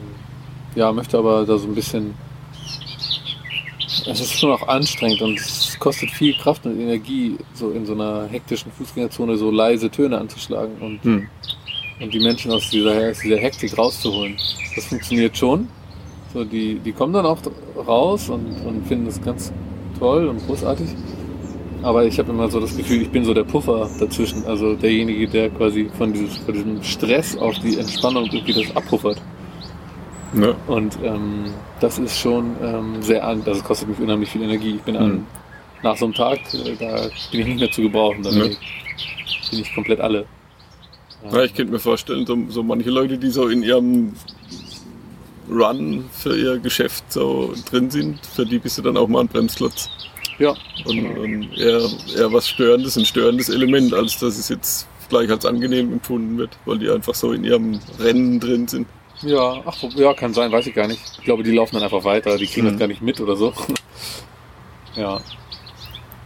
[0.75, 2.13] ja, möchte aber da so ein bisschen.
[4.07, 7.93] Es ist schon auch anstrengend und es kostet viel Kraft und Energie, so in so
[7.93, 11.27] einer hektischen Fußgängerzone so leise Töne anzuschlagen und, Hm.
[12.01, 14.35] und die Menschen aus dieser, aus dieser Hektik rauszuholen.
[14.75, 15.67] Das funktioniert schon.
[16.33, 17.39] So, die, die kommen dann auch
[17.87, 19.51] raus und, und finden das ganz
[19.97, 20.89] toll und großartig.
[21.81, 24.43] Aber ich habe immer so das Gefühl, ich bin so der Puffer dazwischen.
[24.45, 29.21] Also derjenige, der quasi von, dieses, von diesem Stress auf die Entspannung irgendwie das abpuffert.
[30.35, 30.53] Ja.
[30.67, 31.45] Und ähm,
[31.79, 33.43] das ist schon ähm, sehr an.
[33.45, 34.75] Das kostet mich unheimlich viel Energie.
[34.75, 35.25] Ich bin an, Mhm.
[35.83, 38.23] nach so einem Tag, äh, da bin ich nicht mehr zu gebrauchen.
[38.23, 40.25] Da bin, ich, bin ich komplett alle.
[41.31, 44.13] Ja, ich könnte mir vorstellen, so, so manche Leute, die so in ihrem
[45.49, 49.27] Run für ihr Geschäft so drin sind, für die bist du dann auch mal ein
[49.27, 49.89] Bremsklotz.
[50.39, 50.53] Ja,
[50.85, 51.81] Und, und eher,
[52.17, 56.57] eher was Störendes, ein störendes Element, als dass es jetzt gleich als angenehm empfunden wird,
[56.65, 58.87] weil die einfach so in ihrem Rennen drin sind.
[59.21, 61.01] Ja, ach, ja, kann sein, weiß ich gar nicht.
[61.17, 62.71] Ich glaube, die laufen dann einfach weiter, die kriegen Mhm.
[62.71, 63.53] das gar nicht mit oder so.
[64.95, 65.19] ja.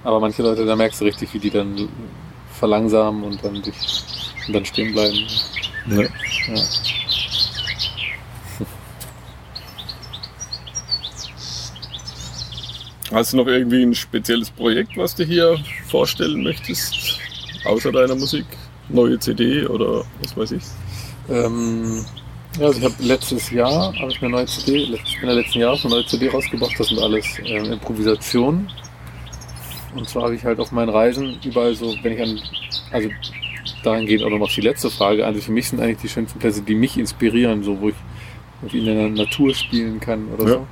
[0.04, 1.89] Aber manche Leute, da merkst du richtig, wie die dann
[2.58, 3.75] verlangsamen und dann, sich,
[4.47, 5.17] und dann stehen bleiben.
[5.88, 6.02] Ja.
[6.02, 6.63] Ja.
[13.12, 17.19] Hast du noch irgendwie ein spezielles Projekt, was du hier vorstellen möchtest,
[17.65, 18.45] außer deiner Musik?
[18.89, 20.63] Neue CD oder was weiß ich?
[21.30, 22.06] Ähm,
[22.60, 25.84] ja, also ich habe letztes Jahr habe ich eine neue CD, letzt- Ende letzten Jahres
[25.86, 26.74] eine neue CD rausgebracht.
[26.78, 28.69] Das sind alles ähm, Improvisationen.
[29.95, 32.39] Und zwar habe ich halt auf meinen Reisen überall so, wenn ich an,
[32.91, 33.10] also
[33.84, 36.76] dahingehend auch noch die letzte Frage, also für mich sind eigentlich die schönsten Plätze, die
[36.76, 40.50] mich inspirieren, so wo ich in der Natur spielen kann oder Ja.
[40.52, 40.67] so.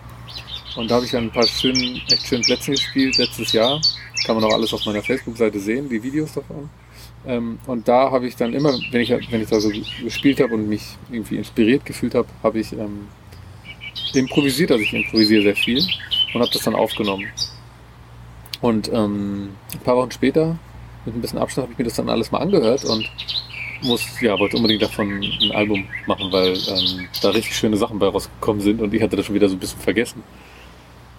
[0.82, 3.82] Und da habe ich an ein paar schönen, echt schönen Plätzen gespielt letztes Jahr.
[4.26, 6.70] Kann man auch alles auf meiner Facebook-Seite sehen, die Videos davon.
[7.28, 9.70] Ähm, und da habe ich dann immer, wenn ich, wenn ich da so
[10.02, 13.08] gespielt habe und mich irgendwie inspiriert gefühlt habe, habe ich ähm,
[14.14, 14.72] improvisiert.
[14.72, 15.84] Also ich improvisiere sehr viel
[16.34, 17.26] und habe das dann aufgenommen.
[18.62, 20.58] Und ähm, ein paar Wochen später,
[21.06, 23.10] mit ein bisschen Abstand, habe ich mir das dann alles mal angehört und
[23.84, 28.08] muss, ja, wollte unbedingt davon ein Album machen, weil ähm, da richtig schöne Sachen bei
[28.08, 30.24] rausgekommen sind und ich hatte das schon wieder so ein bisschen vergessen.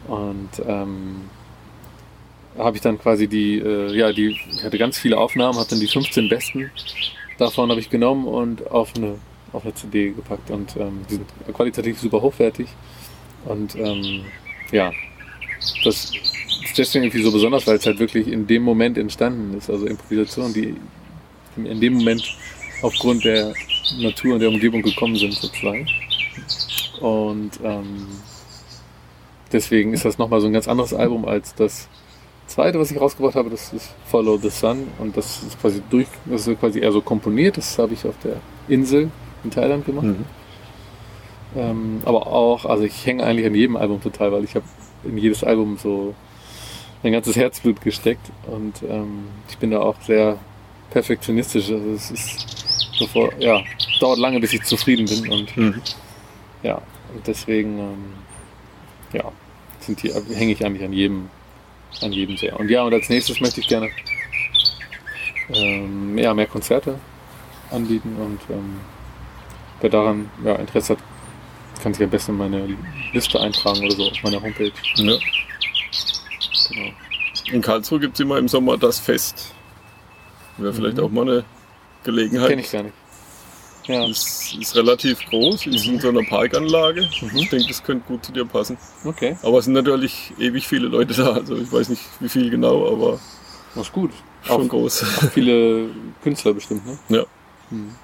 [0.08, 1.28] Und ähm,
[2.58, 5.80] habe ich dann quasi die, äh, ja, die, ich hatte ganz viele Aufnahmen, habe dann
[5.80, 6.70] die 15 besten
[7.38, 9.14] davon habe ich genommen und auf eine,
[9.52, 12.68] auf eine CD gepackt und ähm, die sind qualitativ super hochwertig
[13.44, 14.24] und ähm,
[14.72, 14.92] ja,
[15.84, 16.12] das
[16.64, 19.86] ist deswegen irgendwie so besonders, weil es halt wirklich in dem Moment entstanden ist, also
[19.86, 20.74] Improvisationen, die
[21.56, 22.22] in dem Moment
[22.82, 23.52] aufgrund der
[23.98, 25.88] Natur und der Umgebung gekommen sind sozusagen.
[27.00, 28.06] Und ähm,
[29.52, 31.88] deswegen ist das nochmal so ein ganz anderes Album als das
[32.58, 36.08] zweite, was ich rausgebracht habe, das ist Follow the Sun und das ist quasi durch,
[36.24, 39.12] das ist quasi eher so komponiert, das habe ich auf der Insel
[39.44, 40.06] in Thailand gemacht.
[40.06, 40.24] Mhm.
[41.56, 44.64] Ähm, aber auch, also ich hänge eigentlich an jedem Album total, weil ich habe
[45.04, 46.16] in jedes Album so
[47.04, 50.36] mein ganzes Herzblut gesteckt und ähm, ich bin da auch sehr
[50.90, 51.70] perfektionistisch.
[51.70, 53.62] Also es ist sofort, ja,
[54.00, 55.80] dauert lange, bis ich zufrieden bin und Mhm.
[56.64, 56.82] ja,
[57.14, 58.04] und deswegen ähm,
[59.12, 59.30] ja,
[60.34, 61.30] hänge ich eigentlich an jedem,
[62.00, 62.58] an jedem sehr.
[62.58, 63.90] Und ja, und als nächstes möchte ich gerne
[65.50, 66.98] ähm, ja, mehr Konzerte
[67.70, 68.80] anbieten und ähm,
[69.80, 71.02] wer daran ja, Interesse hat,
[71.82, 72.76] kann sich am besten in meine
[73.12, 74.72] Liste eintragen oder so auf meiner Homepage.
[74.96, 75.16] Ja.
[76.70, 76.90] Genau.
[77.52, 79.54] In Karlsruhe gibt es immer im Sommer das Fest.
[80.58, 81.02] Wäre vielleicht Mhm.
[81.04, 81.44] auch mal eine
[82.04, 82.48] Gelegenheit.
[82.50, 82.94] Kenne ich gar nicht.
[83.88, 87.08] Ja, Ist, ist relativ groß, ist in so einer Parkanlage.
[87.22, 87.36] Mhm.
[87.38, 88.76] Ich denke, das könnte gut zu dir passen.
[89.04, 89.36] okay.
[89.42, 91.32] Aber es sind natürlich ewig viele Leute da.
[91.32, 93.18] Also ich weiß nicht, wie viel genau, aber
[93.74, 94.12] Das ist gut.
[94.42, 95.04] schon Auch groß.
[95.34, 95.88] viele
[96.22, 96.98] Künstler bestimmt, ne?
[97.08, 97.24] Ja.
[97.70, 97.94] Hm.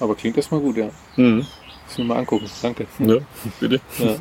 [0.00, 0.90] Aber klingt erstmal gut, ja.
[1.16, 1.38] Mhm.
[1.38, 1.46] Muss
[1.92, 2.48] ich mir mal angucken.
[2.62, 2.86] Danke.
[3.00, 3.16] Ja,
[3.60, 3.80] bitte.
[3.98, 4.16] Ja.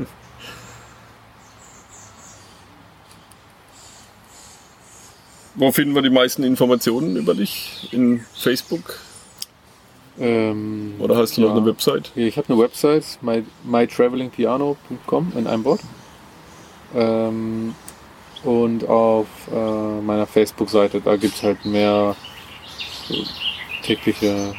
[5.55, 7.89] Wo finden wir die meisten Informationen über dich?
[7.91, 8.99] In Facebook?
[10.19, 11.55] Ähm, Oder hast du noch ja.
[11.55, 12.11] eine Website?
[12.15, 15.81] Ich habe eine Website, my, mytravelingpiano.com in einem Wort.
[16.95, 17.73] Ähm,
[18.43, 22.15] und auf äh, meiner Facebook-Seite, da gibt es halt mehr
[23.07, 23.15] so
[23.83, 24.53] tägliche,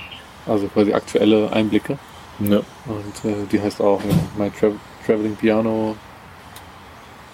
[0.47, 1.99] also quasi aktuelle Einblicke.
[2.41, 2.59] Ja.
[2.87, 4.71] Und äh, die heißt auch ja, My Tra
[5.07, 5.95] Traveling Piano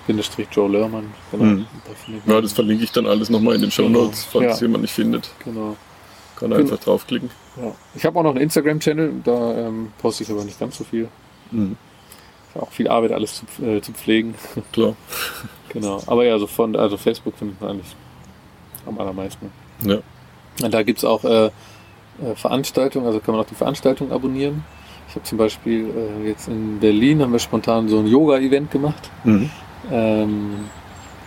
[0.06, 1.12] Bindestrich Joe Lerman.
[1.30, 1.44] Genau.
[1.44, 1.66] Mhm.
[2.26, 4.66] Ja, das verlinke ich dann alles nochmal in den Show Notes, Genau, falls ja.
[4.66, 5.30] jemand nicht findet.
[5.44, 5.76] Genau.
[6.40, 7.30] Kann einfach draufklicken.
[7.56, 7.72] Ja.
[7.94, 11.08] Ich habe auch noch einen Instagram-Channel, da ähm, poste ich aber nicht ganz so viel.
[11.50, 11.76] Mhm.
[12.54, 14.34] Ist auch viel Arbeit, alles zu, äh, zu pflegen.
[14.72, 14.96] Klar.
[15.68, 16.02] genau.
[16.06, 17.94] Aber ja, so von, also Facebook findet man eigentlich
[18.86, 19.52] am allermeisten.
[19.84, 19.98] Ja.
[20.62, 21.50] Und da gibt es auch äh, äh,
[22.34, 24.64] Veranstaltungen, also kann man auch die Veranstaltungen abonnieren.
[25.08, 29.10] Ich habe zum Beispiel äh, jetzt in Berlin haben wir spontan so ein Yoga-Event gemacht.
[29.24, 29.50] Mhm.
[29.90, 30.50] Ähm,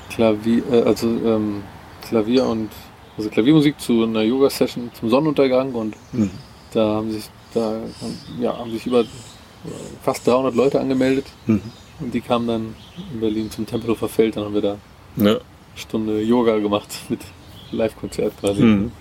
[0.10, 1.63] Klavier, äh, also ähm,
[2.08, 2.69] Klavier und
[3.17, 6.30] also Klaviermusik zu einer Yoga-Session zum Sonnenuntergang und Mhm.
[6.73, 7.76] da haben sich da
[8.41, 9.04] ja, haben sich über
[10.02, 11.62] fast 300 Leute angemeldet Mhm.
[11.99, 12.76] und die kamen dann
[13.13, 14.36] in Berlin zum Tempelhofer Feld.
[14.36, 14.78] Dann haben wir da
[15.17, 15.23] Ja.
[15.32, 15.39] eine
[15.76, 17.19] Stunde Yoga gemacht mit
[17.71, 18.63] Live-Konzert quasi.
[18.63, 18.91] Mhm.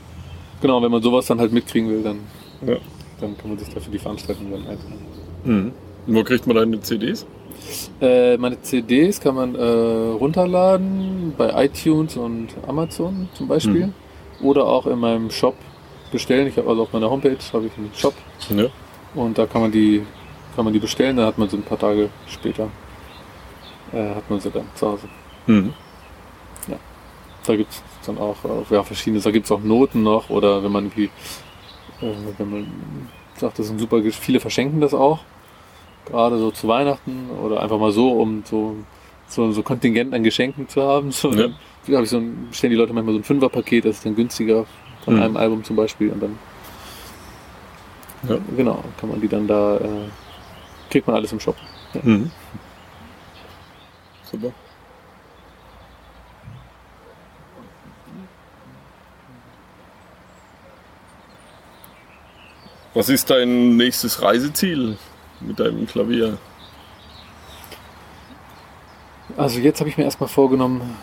[0.60, 2.20] Genau, wenn man sowas dann halt mitkriegen will, dann,
[2.66, 2.76] Ja.
[3.20, 5.06] dann kann man sich dafür die Veranstaltung dann eintragen.
[5.44, 5.72] Mhm.
[6.06, 7.26] Und wo kriegt man deine CDs?
[8.00, 13.86] Äh, meine CDs kann man äh, runterladen bei iTunes und Amazon zum Beispiel.
[13.86, 13.94] Mhm.
[14.42, 15.54] Oder auch in meinem Shop
[16.10, 16.46] bestellen.
[16.48, 18.14] Ich habe also auf meiner Homepage habe ich einen Shop
[18.50, 18.66] Ja.
[19.14, 20.04] und da kann man die
[20.54, 22.68] kann man die bestellen, dann hat man sie ein paar Tage später
[23.92, 25.08] äh, hat man sie dann zu Hause.
[25.46, 25.72] Mhm.
[27.44, 30.62] Da gibt es dann auch äh, ja, verschiedene, da gibt es auch Noten noch oder
[30.62, 31.10] wenn man irgendwie,
[32.00, 32.66] äh, wenn man
[33.36, 35.20] sagt, das sind super, viele verschenken das auch,
[36.06, 38.76] gerade so zu Weihnachten oder einfach mal so, um so,
[39.26, 41.10] so, so Kontingent an Geschenken zu haben.
[41.10, 41.48] So, Ja.
[41.90, 44.66] Habe ich so ein, bestellen die Leute manchmal so ein Fünferpaket, das ist dann günstiger
[45.04, 45.22] von Mhm.
[45.22, 46.38] einem Album zum Beispiel und dann,
[48.28, 48.38] Ja.
[48.56, 50.08] genau, kann man die dann da, äh,
[50.90, 51.56] kriegt man alles im Shop.
[52.02, 52.30] Mhm.
[54.30, 54.52] Super.
[62.94, 64.98] Was ist dein nächstes Reiseziel
[65.40, 66.38] mit deinem Klavier?
[69.36, 70.94] Also jetzt habe ich mir erstmal vorgenommen,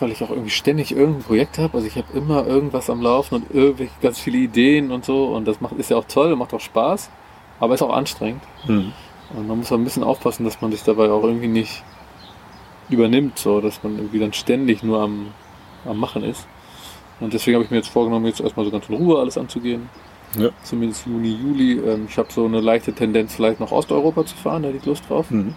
[0.00, 1.74] weil ich auch irgendwie ständig irgendein Projekt habe.
[1.74, 5.26] Also ich habe immer irgendwas am Laufen und irgendwelche ganz viele Ideen und so.
[5.26, 7.10] Und das macht, ist ja auch toll macht auch Spaß,
[7.58, 8.42] aber ist auch anstrengend.
[8.66, 8.92] Mhm.
[9.36, 11.82] Und man muss auch ein bisschen aufpassen, dass man sich dabei auch irgendwie nicht
[12.88, 15.28] übernimmt, so dass man irgendwie dann ständig nur am,
[15.84, 16.46] am Machen ist.
[17.20, 19.88] Und deswegen habe ich mir jetzt vorgenommen, jetzt erstmal so ganz in Ruhe alles anzugehen.
[20.38, 20.50] Ja.
[20.62, 21.78] Zumindest Juni, Juli.
[21.78, 24.86] Ähm, Ich habe so eine leichte Tendenz, vielleicht nach Osteuropa zu fahren, da hätte ich
[24.86, 25.30] Lust drauf.
[25.30, 25.54] Mhm.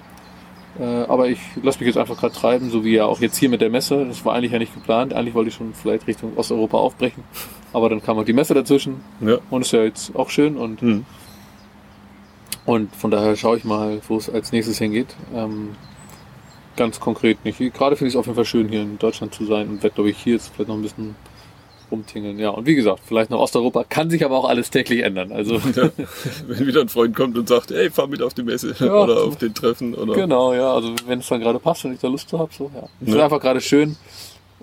[0.80, 3.50] Äh, aber ich lasse mich jetzt einfach gerade treiben, so wie ja auch jetzt hier
[3.50, 4.06] mit der Messe.
[4.06, 5.14] Das war eigentlich ja nicht geplant.
[5.14, 7.24] Eigentlich wollte ich schon vielleicht Richtung Osteuropa aufbrechen.
[7.74, 9.38] Aber dann kam halt die Messe dazwischen Ja.
[9.50, 11.06] und ist ja jetzt auch schön und, Mhm.
[12.66, 15.16] und von daher schaue ich mal, wo es als nächstes hingeht.
[15.36, 15.76] Ähm,
[16.76, 17.60] ganz konkret nicht.
[17.60, 19.94] Gerade finde ich es auf jeden Fall schön, hier in Deutschland zu sein und werde,
[19.96, 21.16] glaube ich, hier jetzt vielleicht noch ein bisschen
[21.93, 22.39] rumtingeln.
[22.39, 25.32] Ja, und wie gesagt, vielleicht nach Osteuropa kann sich aber auch alles täglich ändern.
[25.32, 25.89] Also Ja.
[26.47, 28.93] Wenn wieder ein Freund kommt und sagt, ey, fahr mit auf die Messe Ja.
[29.03, 31.99] oder auf den Treffen oder Genau, ja, also wenn es dann gerade passt, wenn ich
[31.99, 32.84] da Lust zu habe, so, ja.
[33.01, 33.23] Es ist Ja.
[33.25, 33.95] einfach gerade schön.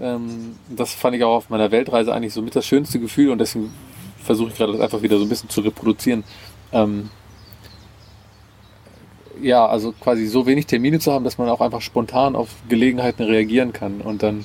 [0.01, 3.39] Ähm, das fand ich auch auf meiner Weltreise eigentlich so mit das schönste Gefühl und
[3.39, 3.73] deswegen
[4.23, 6.25] versuche ich gerade das einfach wieder so ein bisschen zu reproduzieren.
[6.73, 7.11] Ähm,
[9.43, 13.23] ja, also quasi so wenig Termine zu haben, dass man auch einfach spontan auf Gelegenheiten
[13.23, 14.45] reagieren kann und dann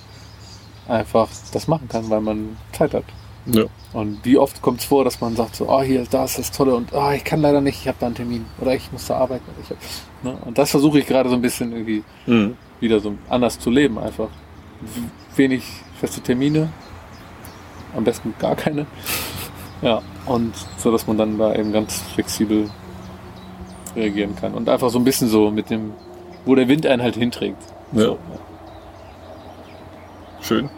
[0.88, 3.04] einfach das machen kann, weil man Zeit hat.
[3.46, 3.64] Ja.
[3.94, 6.52] Und wie oft kommt es vor, dass man sagt so, oh hier, da ist das
[6.52, 9.06] Tolle und oh, ich kann leider nicht, ich habe da einen Termin oder ich muss
[9.08, 9.46] da arbeiten.
[9.70, 9.78] hab,
[10.24, 10.38] ne?
[10.46, 12.58] Und das versuche ich gerade so ein bisschen irgendwie Mhm.
[12.80, 14.30] wieder so anders zu leben einfach.
[15.36, 15.64] Wenig
[16.00, 16.70] feste Termine,
[17.96, 18.86] am besten gar keine.
[19.82, 22.70] Ja, und so, dass man dann da eben ganz flexibel
[23.96, 24.54] reagieren kann.
[24.54, 25.92] Und einfach so ein bisschen so mit dem,
[26.46, 27.62] wo der Wind einen halt hinträgt.
[27.92, 28.02] Ja.
[28.02, 28.20] So,
[30.48, 30.70] Schön.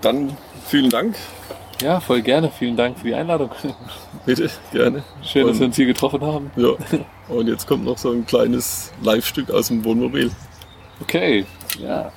[0.00, 0.36] Dann
[0.66, 1.14] vielen Dank.
[1.82, 2.50] ja, voll gerne.
[2.50, 3.50] Vielen Dank für die Einladung.
[4.24, 5.02] Bitte, gerne.
[5.22, 6.50] Schön, dass Und- wir uns hier getroffen haben.
[6.56, 6.70] Ja.
[7.28, 10.30] Und jetzt kommt noch so ein kleines Live-Stück aus dem Wohnmobil.
[11.02, 11.44] Okay,
[11.78, 12.10] ja.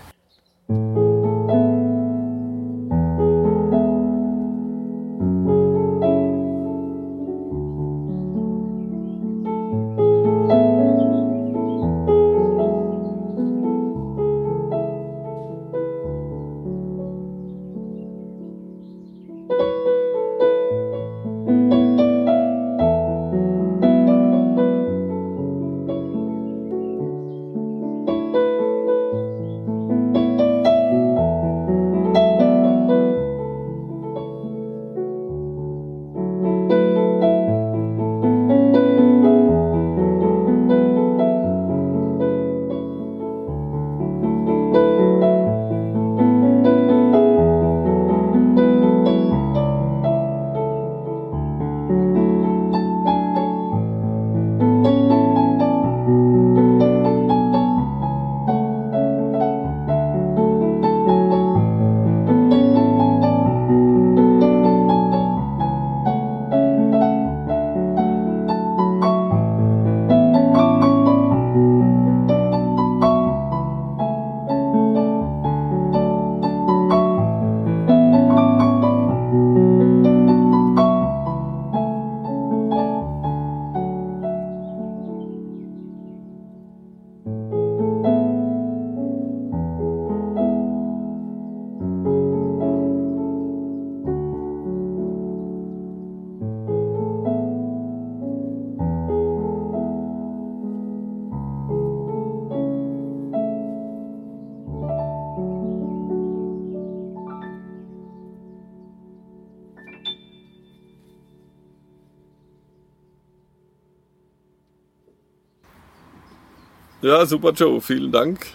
[117.03, 118.47] Ja, super Joe, vielen Dank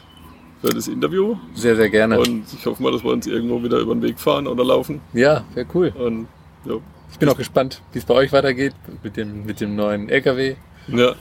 [0.63, 1.37] für das Interview.
[1.55, 2.19] Sehr, sehr gerne.
[2.19, 5.01] Und ich hoffe mal, dass wir uns irgendwo wieder über den Weg fahren oder laufen.
[5.13, 5.93] ja, wäre cool.
[5.97, 6.27] Und
[6.65, 6.75] ja,
[7.13, 10.57] Ich bin auch gespannt, wie es bei euch weitergeht mit dem, mit dem neuen LKW.
[10.89, 11.13] ja.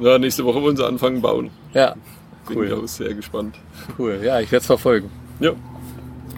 [0.00, 1.50] ja nächste Woche wollen sie anfangen bauen.
[1.72, 1.94] Ja,
[2.48, 2.66] Bin Cool.
[2.66, 3.56] ich auch sehr gespannt.
[3.98, 4.20] cool.
[4.22, 5.08] Ja, ich werde es verfolgen.
[5.40, 5.52] Ja,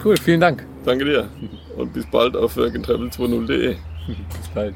[0.05, 0.65] Cool, vielen Dank.
[0.85, 1.27] danke dir.
[1.75, 3.75] Und bis bald auf workandtravel20.de.
[4.07, 4.75] Bis bald.